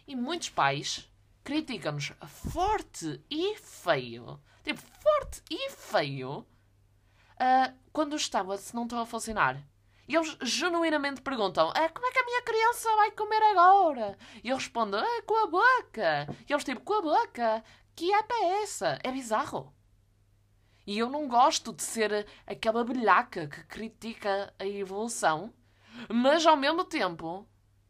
E 0.08 0.15
muitos 0.15 0.50
pais 0.50 1.10
criticam-nos 1.44 2.13
forte 2.27 3.22
e 3.29 3.55
feio. 3.58 4.39
Tipo, 4.63 4.82
forte 4.82 5.44
e 5.50 5.70
feio. 5.70 6.46
Uh, 7.36 7.74
quando 7.92 8.13
os 8.13 8.27
tablets 8.30 8.74
não 8.74 8.84
estão 8.84 9.00
a 9.00 9.06
funcionar. 9.06 9.62
E 10.08 10.15
eles 10.15 10.38
genuinamente 10.42 11.22
perguntam: 11.22 11.72
ah, 11.75 11.89
como 11.89 12.06
é 12.06 12.12
que 12.12 12.20
a 12.20 12.25
minha 12.25 12.42
criança 12.44 12.96
vai 12.96 13.12
comer 13.12 13.42
agora? 13.44 14.18
E 14.44 14.50
eu 14.50 14.56
respondo: 14.56 14.98
ah, 14.98 15.22
com 15.25 15.36
a 15.44 15.48
boca. 15.48 16.27
E 16.48 16.54
eles 16.54 16.63
tipo: 16.63 16.82
com 16.82 16.94
a 16.94 17.01
boca? 17.01 17.63
Que 17.96 18.13
app 18.13 18.34
é 18.34 18.63
essa? 18.63 19.00
É 19.04 19.12
bizarro. 19.12 19.74
E 20.86 21.00
eu 21.00 21.10
não 21.10 21.27
gosto 21.27 21.74
de 21.74 21.82
ser 21.82 22.27
aquela 22.46 22.84
belhaca 22.84 23.48
que 23.48 23.63
critica 23.63 24.54
a 24.60 24.65
evolução, 24.65 25.51
mas 26.08 26.46
ao 26.46 26.56
mesmo 26.56 26.84
tempo 26.84 27.48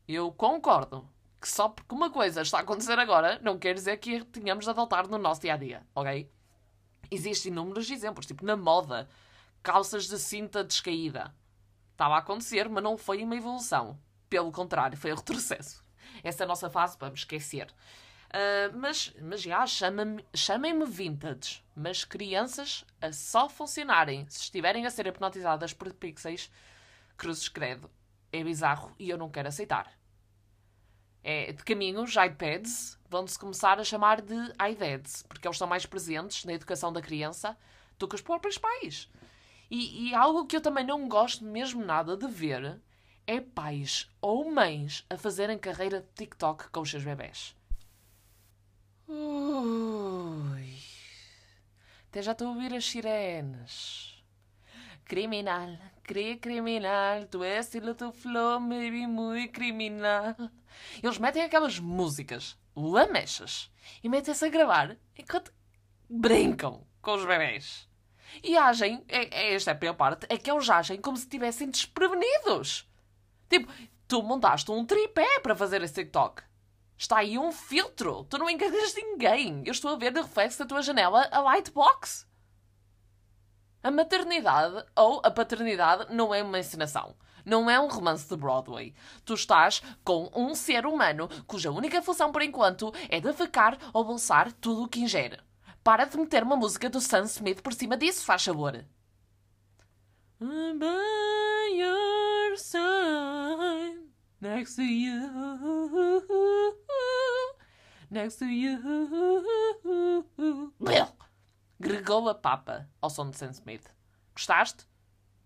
eu 0.07 0.31
concordo 0.31 1.09
que 1.41 1.49
só 1.49 1.67
porque 1.67 1.93
uma 1.93 2.09
coisa 2.09 2.41
está 2.41 2.59
a 2.59 2.61
acontecer 2.61 2.97
agora 2.97 3.39
não 3.43 3.59
quer 3.59 3.73
dizer 3.73 3.97
que 3.97 4.23
tenhamos 4.25 4.63
de 4.63 4.71
adotar 4.71 5.07
no 5.09 5.17
nosso 5.17 5.41
dia 5.41 5.55
a 5.55 5.57
dia, 5.57 5.85
ok? 5.93 6.31
Existem 7.11 7.51
inúmeros 7.51 7.89
exemplos, 7.89 8.25
tipo 8.25 8.45
na 8.45 8.55
moda, 8.55 9.09
calças 9.65 10.07
de 10.07 10.19
cinta 10.19 10.63
descaída. 10.63 11.33
Estava 11.91 12.13
a 12.13 12.19
acontecer, 12.19 12.69
mas 12.69 12.83
não 12.83 12.95
foi 12.95 13.23
uma 13.23 13.35
evolução. 13.35 13.99
Pelo 14.29 14.51
contrário, 14.51 14.95
foi 14.95 15.11
um 15.11 15.15
retrocesso. 15.17 15.83
Essa 16.23 16.43
é 16.43 16.45
a 16.45 16.47
nossa 16.47 16.69
fase, 16.69 16.95
vamos 16.99 17.21
esquecer. 17.21 17.73
Uh, 18.27 18.77
mas, 18.77 19.11
mas 19.19 19.41
já, 19.41 19.65
chamem-me 19.65 20.85
vintage. 20.85 21.63
Mas 21.75 22.05
crianças 22.05 22.85
a 23.01 23.11
só 23.11 23.49
funcionarem 23.49 24.27
se 24.29 24.41
estiverem 24.41 24.85
a 24.85 24.91
ser 24.91 25.07
hipnotizadas 25.07 25.73
por 25.73 25.91
pixels, 25.93 26.51
cruzes 27.17 27.49
credo, 27.49 27.89
é 28.31 28.43
bizarro 28.43 28.93
e 28.99 29.09
eu 29.09 29.17
não 29.17 29.31
quero 29.31 29.47
aceitar. 29.47 29.91
É, 31.23 31.51
de 31.53 31.63
caminho, 31.63 32.03
os 32.03 32.15
iPads 32.15 32.99
vão-se 33.09 33.39
começar 33.39 33.79
a 33.79 33.83
chamar 33.83 34.21
de 34.21 34.35
iDads, 34.69 35.23
porque 35.23 35.47
eles 35.47 35.55
estão 35.55 35.67
mais 35.67 35.87
presentes 35.87 36.45
na 36.45 36.53
educação 36.53 36.93
da 36.93 37.01
criança 37.01 37.57
do 37.97 38.07
que 38.07 38.13
os 38.13 38.21
próprios 38.21 38.59
pais. 38.59 39.09
E, 39.69 40.09
e 40.09 40.15
algo 40.15 40.45
que 40.45 40.57
eu 40.57 40.61
também 40.61 40.85
não 40.85 41.07
gosto 41.07 41.43
mesmo 41.43 41.83
nada 41.83 42.15
de 42.15 42.27
ver 42.27 42.79
é 43.27 43.41
pais 43.41 44.09
ou 44.21 44.51
mães 44.51 45.05
a 45.09 45.17
fazerem 45.17 45.57
carreira 45.57 46.01
de 46.01 46.07
TikTok 46.15 46.69
com 46.69 46.81
os 46.81 46.89
seus 46.89 47.03
bebés. 47.03 47.55
Ui. 49.07 50.77
Até 52.09 52.21
já 52.21 52.31
estou 52.31 52.47
a 52.47 52.51
ouvir 52.51 52.73
as 52.73 52.85
sirenes. 52.85 54.23
Criminal, 55.05 55.77
cri 56.01 56.37
criminal, 56.37 57.25
tu 57.27 57.43
és 57.43 57.65
estilo 57.65 57.93
tu 57.93 58.11
flow, 58.11 58.59
baby, 58.59 59.05
muito 59.05 59.51
criminal. 59.51 60.35
Eles 61.01 61.19
metem 61.19 61.43
aquelas 61.43 61.79
músicas 61.79 62.57
lamechas 62.75 63.71
e 64.03 64.09
metem-se 64.09 64.45
a 64.45 64.49
gravar 64.49 64.97
enquanto 65.17 65.53
brincam 66.09 66.85
com 67.01 67.13
os 67.13 67.25
bebés. 67.25 67.87
E 68.43 68.57
agem, 68.57 69.03
é, 69.07 69.49
é, 69.49 69.53
esta 69.53 69.71
é 69.71 69.73
a 69.73 69.77
pior 69.77 69.93
parte, 69.93 70.25
é 70.29 70.37
que 70.37 70.49
eles 70.49 70.69
agem 70.69 70.99
como 70.99 71.17
se 71.17 71.23
estivessem 71.23 71.69
desprevenidos. 71.69 72.87
Tipo, 73.49 73.71
tu 74.07 74.23
montaste 74.23 74.71
um 74.71 74.85
tripé 74.85 75.39
para 75.39 75.55
fazer 75.55 75.81
esse 75.81 75.93
TikTok. 75.93 76.43
Está 76.97 77.17
aí 77.17 77.37
um 77.37 77.51
filtro. 77.51 78.25
Tu 78.29 78.37
não 78.37 78.49
enganas 78.49 78.93
ninguém. 78.95 79.63
Eu 79.65 79.71
estou 79.71 79.91
a 79.91 79.97
ver 79.97 80.11
de 80.11 80.21
reflexo 80.21 80.59
da 80.59 80.65
tua 80.65 80.81
janela 80.81 81.27
a 81.31 81.39
lightbox. 81.41 82.27
A 83.83 83.91
maternidade 83.91 84.83
ou 84.95 85.21
a 85.23 85.29
paternidade 85.29 86.13
não 86.13 86.33
é 86.33 86.41
uma 86.41 86.59
encenação. 86.59 87.15
Não 87.45 87.69
é 87.69 87.79
um 87.79 87.87
romance 87.87 88.27
de 88.27 88.35
Broadway. 88.35 88.95
Tu 89.23 89.35
estás 89.35 89.83
com 90.03 90.31
um 90.33 90.55
ser 90.55 90.85
humano 90.87 91.29
cuja 91.45 91.69
única 91.69 92.01
função 92.01 92.31
por 92.31 92.41
enquanto 92.41 92.91
é 93.09 93.21
defecar 93.21 93.77
ou 93.93 94.03
bolsar 94.03 94.51
tudo 94.53 94.83
o 94.83 94.87
que 94.87 95.01
ingere. 95.01 95.39
Para 95.85 96.05
de 96.05 96.17
meter 96.17 96.41
uma 96.41 96.55
música 96.55 96.89
do 96.89 96.99
Sam 96.99 97.25
Smith 97.25 97.61
por 97.61 97.71
cima 97.71 97.95
disso, 97.95 98.25
faz 98.25 98.43
favor. 98.43 98.83
By 100.39 101.77
your 101.77 102.57
side, 102.57 104.01
next 104.41 104.77
to 104.77 104.81
you, 104.81 105.21
next 108.09 108.39
to 108.39 108.45
you. 108.45 108.79
Gregou 111.79 112.29
a 112.29 112.33
papa 112.33 112.89
ao 112.99 113.11
som 113.11 113.29
de 113.29 113.37
Sam 113.37 113.51
Smith. 113.51 113.87
Gostaste? 114.33 114.87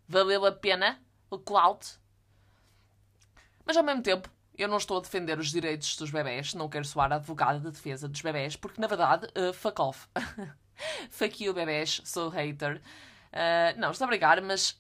Valeu 0.08 0.46
a 0.46 0.54
pena 0.54 1.04
o 1.30 1.38
clout? 1.38 2.00
Mas 3.66 3.76
ao 3.76 3.84
mesmo 3.84 4.02
tempo, 4.02 4.30
eu 4.60 4.68
não 4.68 4.78
estou 4.78 4.98
a 4.98 5.02
defender 5.02 5.40
os 5.40 5.52
direitos 5.52 5.96
dos 5.96 6.12
bebés, 6.12 6.54
não 6.54 6.68
quero 6.68 6.84
soar 6.84 7.14
advogada 7.14 7.60
de 7.60 7.72
defesa 7.72 8.10
dos 8.10 8.22
bebés, 8.22 8.58
porque 8.58 8.82
na 8.82 8.88
verdade, 8.88 9.28
uh, 9.28 9.54
fuck 9.54 9.82
off. 9.82 10.08
you, 11.40 11.54
bebés, 11.54 12.02
sou 12.04 12.28
hater. 12.30 12.82
Uh, 13.32 13.80
não, 13.80 13.92
estou 13.92 14.06
a 14.06 14.08
brigar, 14.08 14.42
mas. 14.42 14.78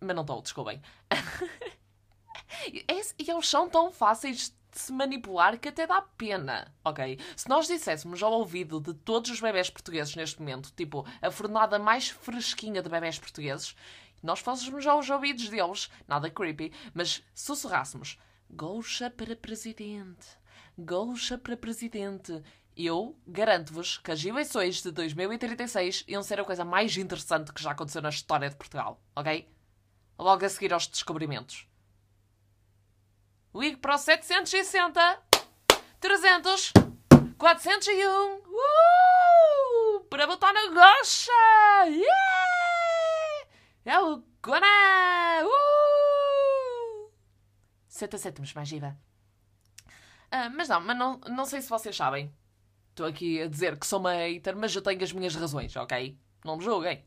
Mas 0.00 0.16
não 0.16 0.22
estou, 0.22 0.40
desculpem. 0.40 0.80
e 2.72 3.30
eles 3.30 3.48
são 3.48 3.68
tão 3.68 3.92
fáceis 3.92 4.54
de 4.72 4.80
se 4.80 4.92
manipular 4.92 5.58
que 5.58 5.68
até 5.68 5.86
dá 5.86 6.00
pena, 6.00 6.72
ok? 6.82 7.18
Se 7.36 7.48
nós 7.50 7.66
disséssemos 7.66 8.22
ao 8.22 8.32
ouvido 8.32 8.80
de 8.80 8.94
todos 8.94 9.30
os 9.30 9.40
bebés 9.40 9.68
portugueses 9.68 10.16
neste 10.16 10.40
momento, 10.40 10.72
tipo, 10.74 11.06
a 11.20 11.30
fornada 11.30 11.78
mais 11.78 12.08
fresquinha 12.08 12.80
de 12.80 12.88
bebés 12.88 13.18
portugueses, 13.18 13.76
nós 14.22 14.40
fôssemos 14.40 14.86
aos 14.86 15.10
ouvidos 15.10 15.50
deles, 15.50 15.90
nada 16.08 16.30
creepy, 16.30 16.72
mas 16.94 17.22
sussurrássemos 17.34 18.18
Goucha 18.50 19.10
para 19.10 19.36
presidente. 19.36 20.26
Goucha 20.78 21.36
para 21.36 21.56
presidente. 21.56 22.42
Eu 22.76 23.18
garanto-vos 23.26 23.98
que 23.98 24.10
as 24.10 24.24
eleições 24.24 24.82
de 24.82 24.90
2036 24.90 26.04
iam 26.06 26.22
ser 26.22 26.40
a 26.40 26.44
coisa 26.44 26.64
mais 26.64 26.96
interessante 26.96 27.52
que 27.52 27.62
já 27.62 27.70
aconteceu 27.70 28.02
na 28.02 28.10
história 28.10 28.50
de 28.50 28.56
Portugal, 28.56 29.00
ok? 29.14 29.48
Logo 30.18 30.44
a 30.44 30.48
seguir 30.48 30.72
aos 30.72 30.86
descobrimentos. 30.86 31.66
Ligue 33.54 33.78
para 33.78 33.94
o 33.94 33.98
760 33.98 35.22
300 36.00 36.72
401 37.38 38.34
uh! 38.36 40.00
para 40.08 40.26
botar 40.26 40.52
na 40.52 40.68
gocha! 40.68 41.32
Yeah! 41.86 42.06
É 43.84 44.00
o 44.00 44.22
Gona! 44.42 44.66
Uh! 45.44 45.65
60 47.96 48.18
cêntimos 48.18 48.54
mais 48.54 48.70
IVA. 48.70 48.96
Ah, 50.30 50.50
mas 50.50 50.68
não, 50.68 50.80
mas 50.80 50.98
não, 50.98 51.20
não 51.28 51.44
sei 51.44 51.60
se 51.60 51.68
vocês 51.68 51.96
sabem. 51.96 52.32
Estou 52.90 53.06
aqui 53.06 53.42
a 53.42 53.48
dizer 53.48 53.78
que 53.78 53.86
sou 53.86 54.00
uma 54.00 54.12
hater, 54.12 54.56
mas 54.56 54.74
eu 54.74 54.82
tenho 54.82 55.02
as 55.02 55.12
minhas 55.12 55.34
razões, 55.34 55.74
ok? 55.76 56.18
Não 56.44 56.56
me 56.56 56.64
julguem. 56.64 57.04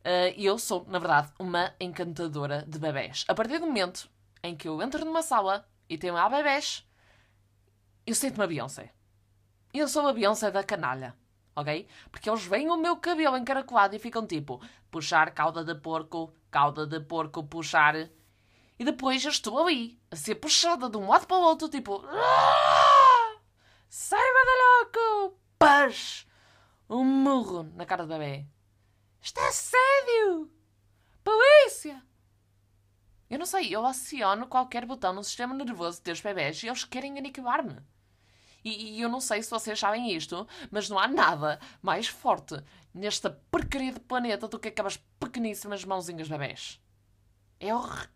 Uh, 0.00 0.34
eu 0.36 0.58
sou, 0.58 0.84
na 0.86 0.98
verdade, 0.98 1.32
uma 1.38 1.74
encantadora 1.80 2.64
de 2.66 2.78
bebés. 2.78 3.24
A 3.28 3.34
partir 3.34 3.58
do 3.58 3.66
momento 3.66 4.08
em 4.42 4.54
que 4.54 4.68
eu 4.68 4.80
entro 4.82 5.04
numa 5.04 5.22
sala 5.22 5.66
e 5.88 5.96
tenho 5.96 6.14
lá 6.14 6.28
bebés, 6.28 6.86
eu 8.06 8.14
sinto-me 8.14 8.44
a 8.44 8.46
Beyoncé. 8.46 8.92
Eu 9.72 9.88
sou 9.88 10.06
a 10.06 10.12
Beyoncé 10.12 10.50
da 10.50 10.62
canalha, 10.62 11.14
ok? 11.56 11.88
Porque 12.10 12.28
eles 12.28 12.44
veem 12.44 12.68
o 12.70 12.76
meu 12.76 12.96
cabelo 12.98 13.36
encaracolado 13.36 13.96
e 13.96 13.98
ficam 13.98 14.26
tipo, 14.26 14.60
puxar 14.90 15.30
cauda 15.32 15.64
de 15.64 15.74
porco, 15.74 16.34
cauda 16.50 16.86
de 16.86 17.00
porco, 17.00 17.42
puxar 17.44 17.94
e 18.78 18.84
depois 18.84 19.24
eu 19.24 19.30
estou 19.30 19.58
ali, 19.58 20.00
a 20.10 20.16
ser 20.16 20.34
puxada 20.36 20.88
de 20.90 20.96
um 20.96 21.08
lado 21.08 21.26
para 21.26 21.36
o 21.36 21.42
outro, 21.42 21.68
tipo. 21.68 22.04
Ah! 22.06 23.36
Saiba 23.88 24.44
da 24.44 24.98
louco! 24.98 25.38
Paz! 25.58 26.26
Um 26.90 27.04
murro 27.04 27.62
na 27.74 27.86
cara 27.86 28.04
do 28.04 28.08
bebê. 28.08 28.46
Está 29.20 29.46
assédio! 29.48 30.50
Polícia! 31.22 32.02
Eu 33.30 33.38
não 33.38 33.46
sei, 33.46 33.74
eu 33.74 33.86
aciono 33.86 34.46
qualquer 34.46 34.84
botão 34.84 35.12
no 35.12 35.24
sistema 35.24 35.54
nervoso 35.54 36.02
dos 36.02 36.20
bebés 36.20 36.62
e 36.62 36.66
eles 36.66 36.84
querem 36.84 37.16
aniquilar-me. 37.18 37.78
E, 38.64 38.96
e, 38.96 39.00
eu 39.00 39.08
não 39.08 39.20
sei 39.20 39.42
se 39.42 39.50
vocês 39.50 39.78
sabem 39.78 40.12
isto, 40.14 40.46
mas 40.70 40.88
não 40.88 40.98
há 40.98 41.06
nada 41.06 41.60
mais 41.82 42.06
forte 42.06 42.54
nesta 42.92 43.30
porcaria 43.50 43.92
de 43.92 44.00
planeta 44.00 44.48
do 44.48 44.58
que 44.58 44.68
aquelas 44.68 44.96
pequeníssimas 45.18 45.84
mãozinhas 45.84 46.28
bebés. 46.28 46.80
É 47.60 47.70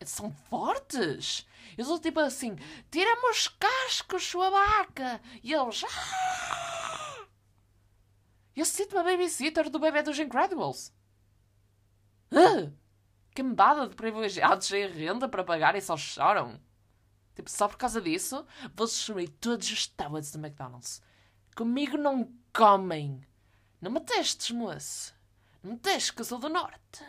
São 0.04 0.30
fortes. 0.30 1.46
Eu 1.76 1.84
sou 1.84 1.98
tipo 1.98 2.20
assim: 2.20 2.56
tira-me 2.90 3.30
os 3.30 3.48
cascos, 3.48 4.24
sua 4.24 4.50
vaca. 4.50 5.20
E 5.42 5.52
eles. 5.52 5.84
Ah! 5.84 7.26
Eu 8.54 8.64
sinto-me 8.64 9.00
a 9.00 9.04
babysitter 9.04 9.70
do 9.70 9.78
bebê 9.78 10.02
dos 10.02 10.18
Incredibles. 10.18 10.92
Uh! 12.32 12.72
Cambada 13.34 13.88
de 13.88 13.94
privilegiados 13.94 14.66
sem 14.66 14.88
renda 14.88 15.28
para 15.28 15.44
pagar 15.44 15.76
e 15.76 15.80
só 15.80 15.96
choram. 15.96 16.60
Tipo, 17.36 17.48
só 17.48 17.68
por 17.68 17.76
causa 17.76 18.00
disso, 18.00 18.44
vou 18.74 18.86
destruir 18.86 19.28
todos 19.40 19.70
os 19.70 19.86
tablets 19.86 20.32
do 20.32 20.44
McDonald's. 20.44 21.00
Comigo 21.54 21.96
não 21.96 22.32
comem. 22.52 23.24
Não 23.80 23.92
me 23.92 24.00
testes, 24.00 24.50
moço. 24.50 25.14
Não 25.62 25.74
me 25.74 25.78
testes 25.78 26.10
que 26.10 26.20
eu 26.20 26.24
sou 26.24 26.40
do 26.40 26.48
Norte. 26.48 27.04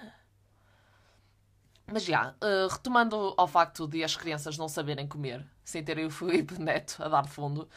Mas 1.91 2.03
já, 2.03 2.36
uh, 2.36 2.67
retomando 2.72 3.34
ao 3.36 3.48
facto 3.48 3.88
de 3.88 4.03
as 4.03 4.15
crianças 4.15 4.58
não 4.58 4.67
saberem 4.67 5.08
comer, 5.08 5.46
sem 5.63 5.84
terem 5.84 6.05
o 6.05 6.12
Filipe 6.12 6.60
Neto 6.60 7.01
a 7.03 7.08
dar 7.08 7.27
fundo, 7.27 7.67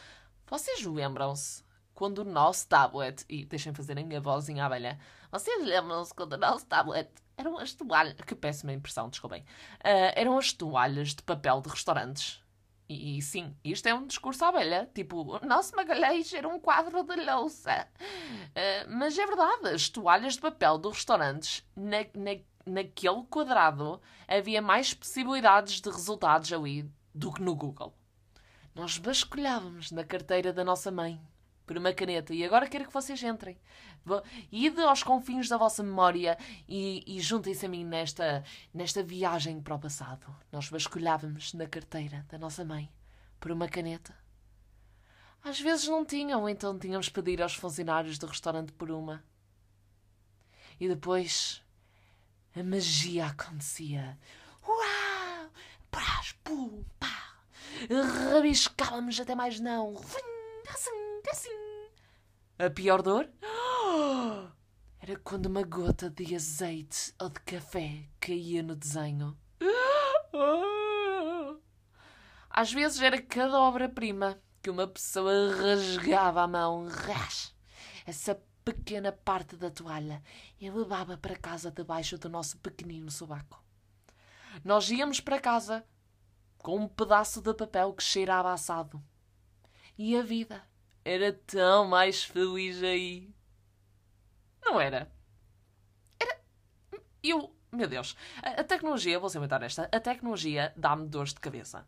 Vocês 0.45 0.85
lembram-se 0.85 1.63
quando 1.93 2.19
o 2.19 2.23
nosso 2.23 2.67
tablet, 2.67 3.25
e 3.29 3.45
deixem 3.45 3.73
fazer 3.73 3.97
a 3.97 4.03
minha 4.03 4.21
vozinha 4.21 4.65
abelha, 4.65 4.99
vocês 5.31 5.63
lembram-se 5.65 6.13
quando 6.13 6.33
o 6.33 6.37
nosso 6.37 6.65
tablet 6.65 7.09
eram 7.37 7.57
as 7.57 7.73
toalhas, 7.73 8.13
que 8.25 8.35
péssima 8.35 8.73
impressão, 8.73 9.09
desculpem, 9.09 9.41
uh, 9.41 10.13
eram 10.15 10.37
as 10.37 10.53
toalhas 10.53 11.15
de 11.15 11.23
papel 11.23 11.61
de 11.61 11.69
restaurantes. 11.69 12.43
E, 12.87 13.17
e, 13.17 13.21
sim, 13.21 13.55
isto 13.63 13.87
é 13.87 13.93
um 13.93 14.05
discurso 14.05 14.43
à 14.43 14.49
abelha. 14.49 14.89
Tipo, 14.93 15.37
o 15.37 15.45
nosso 15.45 15.75
Magalhães 15.75 16.31
era 16.33 16.47
um 16.47 16.59
quadro 16.59 17.01
de 17.03 17.15
louça. 17.15 17.87
Uh, 17.99 18.89
mas 18.89 19.17
é 19.17 19.25
verdade, 19.25 19.69
as 19.69 19.89
toalhas 19.89 20.33
de 20.33 20.41
papel 20.41 20.77
dos 20.77 20.97
restaurantes, 20.97 21.65
na, 21.75 21.99
na, 22.13 22.39
naquele 22.65 23.23
quadrado, 23.29 24.01
havia 24.27 24.61
mais 24.61 24.93
possibilidades 24.93 25.81
de 25.81 25.89
resultados 25.89 26.51
ali 26.51 26.89
do 27.13 27.31
que 27.31 27.41
no 27.41 27.55
Google. 27.55 27.93
Nós 28.73 28.97
vasculhávamos 28.97 29.91
na 29.91 30.03
carteira 30.03 30.51
da 30.51 30.63
nossa 30.63 30.91
mãe 30.91 31.21
por 31.65 31.77
uma 31.77 31.93
caneta. 31.93 32.33
E 32.33 32.43
agora 32.43 32.67
quero 32.67 32.85
que 32.85 32.93
vocês 32.93 33.21
entrem. 33.23 33.57
Ide 34.51 34.81
aos 34.81 35.03
confins 35.03 35.47
da 35.47 35.57
vossa 35.57 35.81
memória 35.81 36.37
e, 36.67 37.03
e 37.07 37.19
juntem-se 37.21 37.65
a 37.65 37.69
mim 37.69 37.85
nesta, 37.85 38.43
nesta 38.73 39.01
viagem 39.01 39.61
para 39.61 39.75
o 39.75 39.79
passado. 39.79 40.25
Nós 40.51 40.67
vasculhávamos 40.67 41.53
na 41.53 41.67
carteira 41.67 42.25
da 42.29 42.37
nossa 42.37 42.65
mãe 42.65 42.91
por 43.39 43.51
uma 43.51 43.67
caneta. 43.67 44.13
Às 45.43 45.59
vezes 45.59 45.87
não 45.87 46.05
tinham, 46.05 46.47
então 46.47 46.77
tínhamos 46.77 47.07
de 47.07 47.11
pedir 47.11 47.41
aos 47.41 47.55
funcionários 47.55 48.17
do 48.17 48.27
restaurante 48.27 48.71
por 48.73 48.89
uma. 48.89 49.23
E 50.79 50.87
depois 50.87 51.62
a 52.55 52.63
magia 52.63 53.27
acontecia. 53.27 54.17
Uau! 54.67 55.49
Prás, 55.89 56.33
pum, 56.43 56.83
pá! 56.99 57.37
Rabiscávamos 58.31 59.19
até 59.19 59.35
mais 59.35 59.59
não. 59.59 59.95
Assim, 60.69 61.21
assim. 61.29 61.49
A 62.59 62.69
pior 62.69 63.01
dor? 63.01 63.29
Era 65.01 65.17
quando 65.19 65.47
uma 65.47 65.63
gota 65.63 66.09
de 66.09 66.35
azeite 66.35 67.13
ou 67.19 67.29
de 67.29 67.39
café 67.41 68.05
caía 68.19 68.63
no 68.63 68.75
desenho. 68.75 69.37
Às 72.49 72.71
vezes 72.71 73.01
era 73.01 73.19
cada 73.19 73.59
obra-prima 73.59 74.39
que 74.61 74.69
uma 74.69 74.87
pessoa 74.87 75.55
rasgava 75.55 76.43
a 76.43 76.47
mão, 76.47 76.87
ras, 76.87 77.53
essa 78.05 78.39
pequena 78.63 79.11
parte 79.11 79.55
da 79.55 79.69
toalha 79.69 80.21
e 80.59 80.69
levava 80.69 81.17
para 81.17 81.35
casa 81.35 81.71
debaixo 81.71 82.17
do 82.17 82.29
nosso 82.29 82.57
pequenino 82.57 83.11
sobaco. 83.11 83.63
Nós 84.63 84.89
íamos 84.89 85.19
para 85.19 85.39
casa 85.39 85.85
com 86.57 86.77
um 86.77 86.87
pedaço 86.87 87.41
de 87.41 87.53
papel 87.53 87.93
que 87.93 88.03
cheirava 88.03 88.53
assado. 88.53 89.03
E 89.97 90.17
a 90.17 90.23
vida 90.23 90.63
era 91.03 91.33
tão 91.33 91.87
mais 91.87 92.23
feliz 92.23 92.81
aí. 92.81 93.33
Não 94.63 94.79
era? 94.79 95.11
Era. 96.19 96.39
Eu. 97.21 97.53
Meu 97.71 97.87
Deus. 97.87 98.15
A, 98.41 98.63
tecnologia, 98.63 99.19
vou 99.19 99.29
ser 99.29 99.39
muito 99.39 99.53
honesta, 99.53 99.89
a 99.91 99.99
tecnologia 99.99 100.71
dá-me 100.77 101.07
dores 101.07 101.33
de 101.33 101.39
cabeça. 101.39 101.87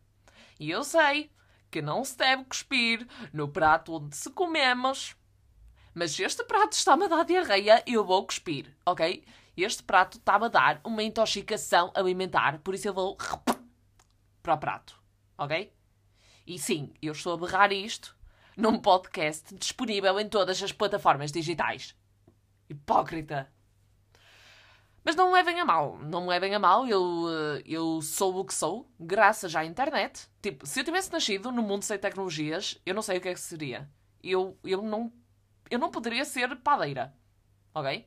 E 0.58 0.70
eu 0.70 0.82
sei 0.82 1.30
que 1.70 1.80
não 1.80 2.04
se 2.04 2.16
deve 2.16 2.44
cuspir 2.44 3.06
no 3.32 3.48
prato 3.48 3.94
onde 3.94 4.16
se 4.16 4.30
comemos. 4.30 5.16
Mas 5.98 6.20
este 6.20 6.44
prato 6.44 6.74
está-me 6.74 7.06
a 7.06 7.08
dar 7.08 7.24
diarreia, 7.24 7.82
eu 7.86 8.04
vou 8.04 8.26
cuspir, 8.26 8.70
ok? 8.84 9.24
Este 9.56 9.82
prato 9.82 10.18
está-me 10.18 10.44
a 10.44 10.48
dar 10.48 10.80
uma 10.84 11.02
intoxicação 11.02 11.90
alimentar, 11.94 12.58
por 12.58 12.74
isso 12.74 12.86
eu 12.86 12.92
vou 12.92 13.16
para 14.42 14.54
o 14.54 14.58
prato, 14.58 15.00
ok? 15.38 15.72
E 16.46 16.58
sim, 16.58 16.92
eu 17.00 17.12
estou 17.12 17.32
a 17.32 17.38
berrar 17.38 17.72
isto 17.72 18.14
num 18.54 18.78
podcast 18.78 19.54
disponível 19.54 20.20
em 20.20 20.28
todas 20.28 20.62
as 20.62 20.70
plataformas 20.70 21.32
digitais. 21.32 21.96
Hipócrita. 22.68 23.50
Mas 25.02 25.16
não 25.16 25.28
me 25.28 25.32
levem 25.32 25.58
a 25.60 25.64
mal, 25.64 25.96
não 25.96 26.24
me 26.24 26.28
levem 26.28 26.54
a 26.54 26.58
mal, 26.58 26.86
eu, 26.86 27.24
eh, 27.30 27.62
eu 27.64 28.02
sou 28.02 28.36
o 28.36 28.44
que 28.44 28.52
sou, 28.52 28.86
graças 29.00 29.56
à 29.56 29.64
internet. 29.64 30.28
Tipo, 30.42 30.66
se 30.66 30.78
eu 30.78 30.84
tivesse 30.84 31.10
nascido 31.10 31.50
num 31.50 31.62
mundo 31.62 31.84
sem 31.84 31.98
tecnologias, 31.98 32.78
eu 32.84 32.94
não 32.94 33.00
sei 33.00 33.16
o 33.16 33.20
que 33.22 33.28
é 33.28 33.32
que 33.32 33.40
seria. 33.40 33.88
Eu, 34.22 34.58
eu, 34.62 34.82
não, 34.82 35.10
eu 35.70 35.78
não 35.78 35.90
poderia 35.90 36.24
ser 36.24 36.54
padeira, 36.56 37.14
ok? 37.74 38.06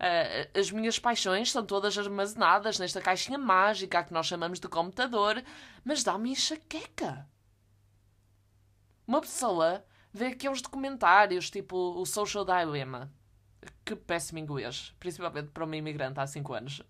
Uh, 0.00 0.58
as 0.58 0.70
minhas 0.70 0.98
paixões 0.98 1.52
são 1.52 1.64
todas 1.64 1.96
armazenadas 1.98 2.78
nesta 2.78 3.02
caixinha 3.02 3.36
mágica 3.36 4.02
que 4.02 4.14
nós 4.14 4.26
chamamos 4.26 4.58
de 4.58 4.66
computador, 4.66 5.42
mas 5.84 6.02
dá-me 6.02 6.30
enxaqueca. 6.30 7.28
Uma 9.06 9.20
pessoa 9.20 9.84
vê 10.10 10.28
aqueles 10.28 10.62
documentários, 10.62 11.50
tipo 11.50 11.76
o 11.76 12.06
Social 12.06 12.46
Dilemma. 12.46 13.12
Que 13.84 13.94
péssimo 13.94 14.38
inglês, 14.38 14.94
principalmente 14.98 15.50
para 15.50 15.64
uma 15.64 15.76
imigrante 15.76 16.18
há 16.18 16.26
5 16.26 16.54
anos. 16.54 16.80
uh, 16.80 16.86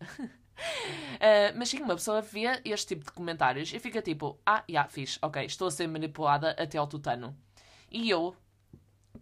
mas 1.57 1.69
sim, 1.69 1.83
uma 1.83 1.97
pessoa 1.97 2.23
vê 2.23 2.61
este 2.65 2.95
tipo 2.95 3.05
de 3.05 3.11
comentários 3.11 3.73
e 3.73 3.81
fica 3.81 4.01
tipo: 4.01 4.39
Ah, 4.47 4.59
já, 4.59 4.65
yeah, 4.69 4.89
fixe, 4.89 5.19
ok, 5.21 5.45
estou 5.45 5.67
a 5.67 5.71
ser 5.73 5.89
manipulada 5.89 6.51
até 6.53 6.79
ao 6.79 6.87
tutano. 6.87 7.37
E 7.91 8.09
eu, 8.09 8.37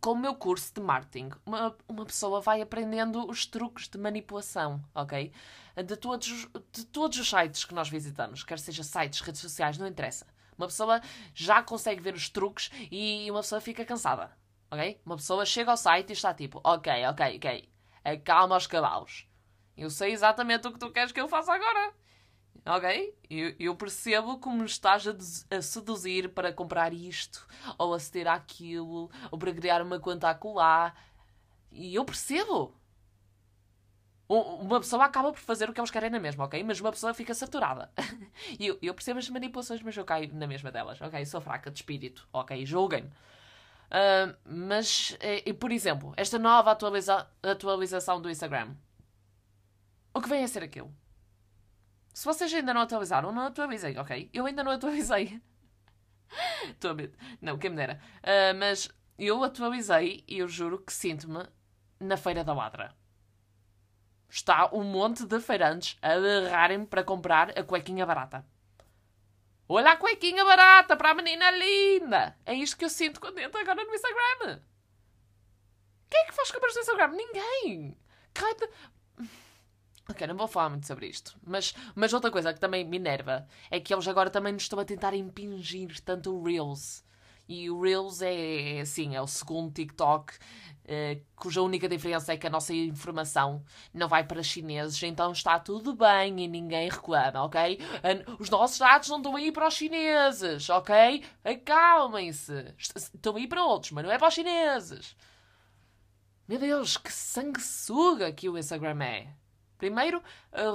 com 0.00 0.12
o 0.12 0.18
meu 0.18 0.34
curso 0.34 0.72
de 0.74 0.80
marketing, 0.80 1.30
uma, 1.44 1.76
uma 1.88 2.04
pessoa 2.04 2.40
vai 2.40 2.60
aprendendo 2.60 3.28
os 3.28 3.46
truques 3.46 3.88
de 3.88 3.98
manipulação, 3.98 4.82
ok? 4.94 5.32
De 5.84 5.96
todos, 5.96 6.48
de 6.72 6.84
todos 6.86 7.18
os 7.18 7.28
sites 7.28 7.64
que 7.64 7.74
nós 7.74 7.88
visitamos, 7.88 8.42
quer 8.42 8.58
seja 8.58 8.82
sites, 8.82 9.20
redes 9.20 9.40
sociais, 9.40 9.78
não 9.78 9.86
interessa. 9.86 10.26
Uma 10.56 10.66
pessoa 10.66 11.00
já 11.32 11.62
consegue 11.62 12.00
ver 12.00 12.14
os 12.14 12.28
truques 12.28 12.70
e 12.90 13.30
uma 13.30 13.40
pessoa 13.40 13.60
fica 13.60 13.84
cansada. 13.84 14.36
Ok? 14.70 15.00
Uma 15.06 15.16
pessoa 15.16 15.46
chega 15.46 15.70
ao 15.70 15.76
site 15.76 16.10
e 16.10 16.12
está 16.12 16.34
tipo, 16.34 16.60
ok, 16.62 17.06
ok, 17.06 17.36
ok, 17.36 17.68
acalma 18.04 18.56
os 18.56 18.66
cavalos. 18.66 19.26
Eu 19.76 19.88
sei 19.88 20.12
exatamente 20.12 20.66
o 20.66 20.72
que 20.72 20.78
tu 20.78 20.90
queres 20.90 21.12
que 21.12 21.20
eu 21.20 21.28
faça 21.28 21.52
agora. 21.52 21.94
Ok? 22.68 23.14
Eu, 23.30 23.54
eu 23.58 23.74
percebo 23.74 24.38
como 24.38 24.58
me 24.58 24.66
estás 24.66 25.06
a, 25.08 25.56
a, 25.56 25.62
seduzir 25.62 26.28
para 26.34 26.52
comprar 26.52 26.92
isto, 26.92 27.48
ou 27.78 27.94
aceder 27.94 28.28
àquilo, 28.28 29.10
ou 29.30 29.38
para 29.38 29.54
criar 29.54 29.80
uma 29.80 29.98
conta 29.98 30.28
acolá. 30.28 30.94
E 31.72 31.94
eu 31.94 32.04
percebo. 32.04 32.74
Uma 34.28 34.80
pessoa 34.80 35.06
acaba 35.06 35.32
por 35.32 35.40
fazer 35.40 35.70
o 35.70 35.72
que 35.72 35.80
eles 35.80 35.90
querem 35.90 36.10
na 36.10 36.20
mesma, 36.20 36.44
ok? 36.44 36.62
Mas 36.62 36.78
uma 36.80 36.92
pessoa 36.92 37.14
fica 37.14 37.32
saturada. 37.34 37.90
E 38.58 38.66
eu, 38.68 38.78
eu 38.80 38.94
percebo 38.94 39.18
as 39.18 39.28
manipulações, 39.28 39.82
mas 39.82 39.96
eu 39.96 40.04
caio 40.04 40.32
na 40.32 40.46
mesma 40.46 40.70
delas, 40.70 41.00
ok? 41.00 41.24
Sou 41.26 41.40
fraca 41.40 41.70
de 41.70 41.78
espírito, 41.78 42.28
ok? 42.32 42.64
Julguem-me. 42.64 43.08
Uh, 43.08 44.36
mas, 44.44 45.16
e, 45.44 45.52
por 45.52 45.72
exemplo, 45.72 46.12
esta 46.16 46.38
nova 46.38 46.70
atualiza 46.70 47.26
atualização 47.42 48.20
do 48.20 48.30
Instagram. 48.30 48.74
O 50.14 50.20
que 50.20 50.28
vem 50.28 50.44
a 50.44 50.48
ser 50.48 50.62
aquilo? 50.62 50.92
Se 52.18 52.24
vocês 52.24 52.52
ainda 52.52 52.74
não 52.74 52.80
atualizaram, 52.80 53.30
não 53.30 53.46
atualizei, 53.46 53.96
ok? 53.96 54.28
Eu 54.32 54.44
ainda 54.44 54.64
não 54.64 54.72
atualizei. 54.72 55.40
Estou 56.68 56.90
a 56.90 56.94
medo. 56.94 57.16
Não, 57.40 57.56
quem 57.56 57.70
me 57.70 57.76
dera. 57.76 58.00
Uh, 58.24 58.58
mas 58.58 58.88
eu 59.16 59.44
atualizei 59.44 60.24
e 60.26 60.38
eu 60.38 60.48
juro 60.48 60.80
que 60.80 60.92
sinto-me 60.92 61.46
na 62.00 62.16
Feira 62.16 62.42
da 62.42 62.52
Ladra 62.52 62.92
está 64.28 64.68
um 64.74 64.82
monte 64.82 65.24
de 65.24 65.38
feirantes 65.38 65.96
a 66.02 66.14
agarrarem-me 66.14 66.86
para 66.86 67.04
comprar 67.04 67.56
a 67.56 67.62
cuequinha 67.62 68.04
barata. 68.04 68.44
Olha 69.68 69.92
a 69.92 69.96
cuequinha 69.96 70.44
barata 70.44 70.96
para 70.96 71.10
a 71.10 71.14
menina 71.14 71.52
linda! 71.52 72.36
É 72.44 72.52
isto 72.52 72.76
que 72.76 72.84
eu 72.84 72.90
sinto 72.90 73.24
entro 73.38 73.60
agora 73.60 73.84
no 73.84 73.94
Instagram. 73.94 74.60
Quem 76.10 76.20
é 76.20 76.26
que 76.26 76.34
faz 76.34 76.50
compras 76.50 76.74
no 76.74 76.80
Instagram? 76.80 77.12
Ninguém! 77.12 77.96
Cada... 78.34 78.68
Ok, 80.10 80.26
não 80.26 80.36
vou 80.36 80.48
falar 80.48 80.70
muito 80.70 80.86
sobre 80.86 81.06
isto. 81.06 81.38
Mas, 81.46 81.74
mas 81.94 82.12
outra 82.12 82.30
coisa 82.30 82.52
que 82.52 82.60
também 82.60 82.84
me 82.84 82.96
enerva 82.96 83.46
é 83.70 83.78
que 83.78 83.92
eles 83.92 84.08
agora 84.08 84.30
também 84.30 84.52
nos 84.52 84.62
estão 84.62 84.78
a 84.78 84.84
tentar 84.84 85.14
impingir 85.14 86.00
tanto 86.00 86.34
o 86.34 86.42
Reels. 86.42 87.04
E 87.48 87.70
o 87.70 87.80
Reels 87.80 88.20
é, 88.20 88.80
assim, 88.80 89.16
é 89.16 89.20
o 89.20 89.26
segundo 89.26 89.72
TikTok 89.72 90.34
Uh, 90.88 91.22
cuja 91.36 91.60
única 91.60 91.86
diferença 91.86 92.32
é 92.32 92.38
que 92.38 92.46
a 92.46 92.50
nossa 92.50 92.72
informação 92.72 93.62
não 93.92 94.08
vai 94.08 94.24
para 94.24 94.42
chineses, 94.42 95.02
então 95.02 95.32
está 95.32 95.60
tudo 95.60 95.94
bem 95.94 96.40
e 96.40 96.48
ninguém 96.48 96.88
reclama, 96.88 97.44
ok? 97.44 97.78
Os 98.38 98.48
nossos 98.48 98.78
dados 98.78 99.06
não 99.10 99.18
estão 99.18 99.36
aí 99.36 99.52
para 99.52 99.68
os 99.68 99.74
chineses, 99.74 100.70
ok? 100.70 101.22
Acalmem-se. 101.44 102.74
Estão 102.78 103.36
aí 103.36 103.46
para 103.46 103.62
outros, 103.66 103.92
mas 103.92 104.02
não 104.02 104.10
é 104.10 104.16
para 104.16 104.28
os 104.28 104.34
chineses. 104.34 105.14
Meu 106.48 106.58
Deus, 106.58 106.96
que 106.96 107.12
sanguessuga 107.12 108.32
que 108.32 108.48
o 108.48 108.56
Instagram 108.56 109.04
é. 109.04 109.37
Primeiro, 109.78 110.22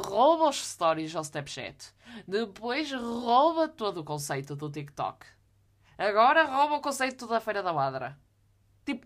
rouba 0.06 0.50
os 0.50 0.66
stories 0.66 1.16
ao 1.16 1.22
Snapchat. 1.22 1.94
Depois, 2.28 2.92
rouba 2.92 3.68
todo 3.68 4.00
o 4.00 4.04
conceito 4.04 4.56
do 4.56 4.72
TikTok. 4.72 5.26
Agora, 5.98 6.46
rouba 6.46 6.78
o 6.78 6.82
conceito 6.82 7.28
da 7.28 7.40
Feira 7.40 7.62
da 7.62 7.72
Ladra. 7.72 8.18
Tipo, 8.86 9.06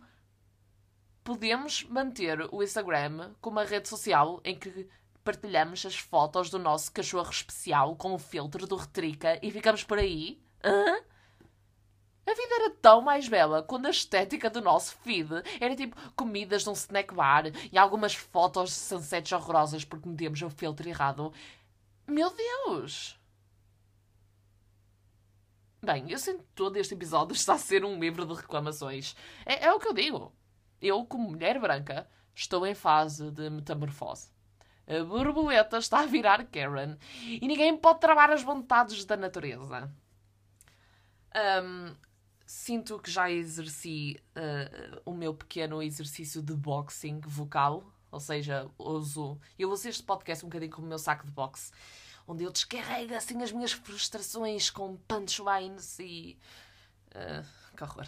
podemos 1.24 1.84
manter 1.84 2.48
o 2.54 2.64
Instagram 2.64 3.34
como 3.42 3.58
uma 3.58 3.66
rede 3.66 3.90
social 3.90 4.40
em 4.46 4.58
que 4.58 4.88
partilhamos 5.24 5.86
as 5.86 5.98
fotos 5.98 6.50
do 6.50 6.58
nosso 6.58 6.90
cachorro 6.92 7.30
especial 7.30 7.96
com 7.98 8.14
o 8.14 8.20
filtro 8.20 8.66
do 8.66 8.78
Retrica 8.78 9.38
e 9.42 9.52
ficamos 9.52 9.84
por 9.84 9.98
aí? 9.98 10.42
Hã? 10.64 11.02
A 12.28 12.34
vida 12.34 12.56
era 12.56 12.70
tão 12.72 13.00
mais 13.00 13.30
bela 13.30 13.64
quando 13.64 13.86
a 13.86 13.90
estética 13.90 14.50
do 14.50 14.60
nosso 14.60 14.98
feed 14.98 15.30
era 15.62 15.74
tipo 15.74 15.96
comidas 16.12 16.66
num 16.66 16.74
snack 16.74 17.14
bar 17.14 17.46
e 17.72 17.78
algumas 17.78 18.14
fotos 18.16 18.72
de 18.72 18.76
sunsets 18.76 19.32
horrorosas 19.32 19.86
porque 19.86 20.10
metemos 20.10 20.42
o 20.42 20.50
filtro 20.50 20.90
errado. 20.90 21.32
Meu 22.06 22.30
Deus! 22.30 23.18
Bem, 25.82 26.12
eu 26.12 26.20
sinto 26.20 26.44
que 26.44 26.52
todo 26.54 26.76
este 26.76 26.96
episódio 26.96 27.34
está 27.34 27.54
a 27.54 27.58
ser 27.58 27.86
um 27.86 27.98
livro 27.98 28.26
de 28.26 28.34
reclamações. 28.34 29.16
É, 29.46 29.68
é 29.68 29.74
o 29.74 29.80
que 29.80 29.88
eu 29.88 29.94
digo. 29.94 30.36
Eu, 30.82 31.06
como 31.06 31.30
mulher 31.30 31.58
branca, 31.62 32.10
estou 32.36 32.68
em 32.68 32.76
fase 32.76 33.32
de 33.32 33.50
metamorfose. 33.50 34.30
A 34.86 35.02
borboleta 35.02 35.78
está 35.78 36.02
a 36.02 36.06
virar 36.06 36.46
Karen 36.48 36.98
e 37.26 37.48
ninguém 37.48 37.78
pode 37.78 38.02
travar 38.02 38.32
as 38.32 38.44
vontades 38.44 39.06
da 39.06 39.16
natureza. 39.16 39.90
Um, 41.64 41.96
sinto 42.48 42.98
que 42.98 43.12
já 43.12 43.30
exerci 43.30 44.18
uh, 44.30 45.02
o 45.06 45.14
meu 45.14 45.34
pequeno 45.34 45.84
exercício 45.84 46.42
de 46.42 46.54
boxing 46.54 47.20
vocal, 47.20 47.84
ou 48.10 48.22
seja, 48.22 48.72
uso, 48.80 49.38
eu 49.60 49.70
uso 49.70 49.90
este 49.90 50.02
podcast 50.02 50.46
um 50.46 50.48
bocadinho 50.48 50.72
como 50.72 50.88
o 50.88 50.90
meu 50.90 50.98
saco 50.98 51.26
de 51.26 51.32
boxe, 51.32 51.74
onde 52.26 52.46
eu 52.46 52.52
descarrego 52.52 53.14
assim 53.14 53.44
as 53.44 53.52
minhas 53.52 53.74
frustrações 53.74 54.70
com 54.70 54.96
punchlines 54.96 56.00
e. 56.00 56.38
Uh, 57.10 57.76
que 57.76 57.84
horror. 57.84 58.08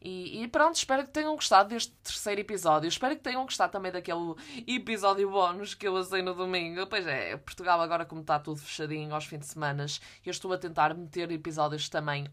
E, 0.00 0.42
e, 0.42 0.48
pronto, 0.48 0.76
espero 0.76 1.04
que 1.04 1.10
tenham 1.10 1.34
gostado 1.34 1.68
deste 1.68 1.92
terceiro 2.02 2.40
episódio. 2.40 2.88
Espero 2.88 3.14
que 3.16 3.22
tenham 3.22 3.44
gostado 3.44 3.72
também 3.72 3.92
daquele 3.92 4.34
episódio 4.66 5.30
bónus 5.30 5.74
que 5.74 5.86
eu 5.86 5.94
usei 5.94 6.22
no 6.22 6.34
domingo. 6.34 6.86
Pois 6.88 7.06
é, 7.06 7.36
Portugal 7.36 7.80
agora 7.80 8.04
como 8.04 8.20
está 8.20 8.38
tudo 8.38 8.60
fechadinho 8.60 9.14
aos 9.14 9.26
fins 9.26 9.40
de 9.40 9.46
semana, 9.46 9.86
eu 10.24 10.30
estou 10.30 10.52
a 10.52 10.58
tentar 10.58 10.94
meter 10.94 11.30
episódios 11.30 11.88
também 11.88 12.26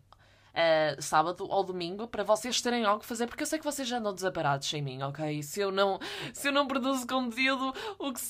uh, 0.54 1.02
sábado 1.02 1.46
ou 1.50 1.64
domingo 1.64 2.08
para 2.08 2.24
vocês 2.24 2.62
terem 2.62 2.86
algo 2.86 3.02
a 3.02 3.08
fazer, 3.08 3.28
porque 3.28 3.44
eu 3.44 3.48
sei 3.48 3.60
que 3.60 3.66
vocês 3.66 3.88
já 3.88 3.98
andam 3.98 4.14
desaparados 4.14 4.68
sem 4.68 4.82
mim, 4.82 5.02
ok? 5.02 5.42
Se 5.44 5.60
eu 5.60 5.72
não, 5.72 6.00
se 6.34 6.48
eu 6.48 6.52
não 6.52 6.68
produzo 6.68 7.08
conteúdo, 7.08 7.74
o 7.98 8.14
que, 8.14 8.22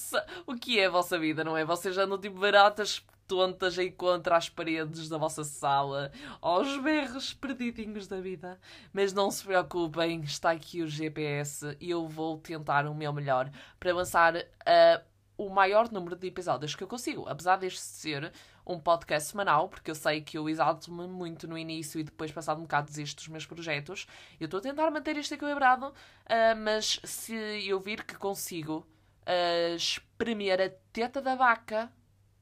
o 0.47 0.55
que 0.55 0.79
é 0.79 0.85
a 0.85 0.89
vossa 0.89 1.17
vida, 1.17 1.43
não 1.43 1.57
é? 1.57 1.65
Vocês 1.65 1.95
já 1.95 2.03
andam 2.03 2.17
tipo 2.17 2.39
baratas 2.39 3.03
tontas 3.29 3.77
aí 3.77 3.91
contra 3.91 4.35
as 4.35 4.49
paredes 4.49 5.07
da 5.07 5.19
vossa 5.19 5.43
sala, 5.43 6.11
aos 6.41 6.81
berros 6.81 7.31
perdidinhos 7.31 8.07
da 8.07 8.19
vida. 8.19 8.59
Mas 8.91 9.13
não 9.13 9.29
se 9.29 9.43
preocupem, 9.43 10.21
está 10.21 10.49
aqui 10.49 10.81
o 10.81 10.87
GPS 10.87 11.77
e 11.79 11.91
eu 11.91 12.07
vou 12.07 12.39
tentar 12.39 12.87
o 12.87 12.95
meu 12.95 13.13
melhor 13.13 13.51
para 13.79 13.93
lançar 13.93 14.35
uh, 14.35 15.08
o 15.39 15.49
maior 15.49 15.89
número 15.89 16.17
de 16.17 16.27
episódios 16.27 16.75
que 16.75 16.83
eu 16.83 16.87
consigo. 16.87 17.25
Apesar 17.29 17.55
deste 17.55 17.79
ser 17.79 18.33
um 18.67 18.77
podcast 18.77 19.31
semanal, 19.31 19.69
porque 19.69 19.89
eu 19.89 19.95
sei 19.95 20.21
que 20.21 20.37
eu 20.37 20.49
exalto-me 20.49 21.07
muito 21.07 21.47
no 21.47 21.57
início 21.57 21.97
e 21.97 22.03
depois, 22.03 22.29
passado 22.29 22.59
um 22.59 22.63
bocado, 22.63 22.87
desisto 22.87 23.19
dos 23.19 23.29
meus 23.29 23.45
projetos. 23.45 24.05
Eu 24.37 24.45
estou 24.45 24.59
a 24.59 24.63
tentar 24.63 24.91
manter 24.91 25.15
isto 25.15 25.33
equilibrado, 25.33 25.87
uh, 25.87 26.55
mas 26.61 26.99
se 27.05 27.33
eu 27.65 27.79
vir 27.79 28.03
que 28.03 28.15
consigo 28.17 28.85
uh, 29.21 29.75
espremer 29.75 30.59
a 30.61 30.69
teta 30.91 31.21
da 31.21 31.35
vaca, 31.35 31.89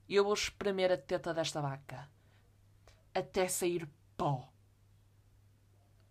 eu 0.09 0.23
vou 0.23 0.33
espremer 0.33 0.91
a 0.91 0.97
teta 0.97 1.33
desta 1.35 1.61
vaca 1.61 2.09
até 3.17 3.47
sair 3.47 3.87
pó. 4.15 4.47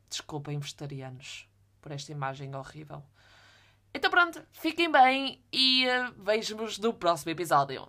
Desculpem, 0.08 0.58
vegetarianos, 0.58 1.48
por 1.80 1.92
esta 1.92 2.12
imagem 2.12 2.54
horrível. 2.54 3.04
Então 3.96 4.10
pronto, 4.10 4.42
fiquem 4.52 4.92
bem 4.92 5.42
e 5.50 5.86
uh, 5.86 6.12
vejo-vos 6.22 6.78
no 6.78 6.92
próximo 6.92 7.32
episódio. 7.32 7.88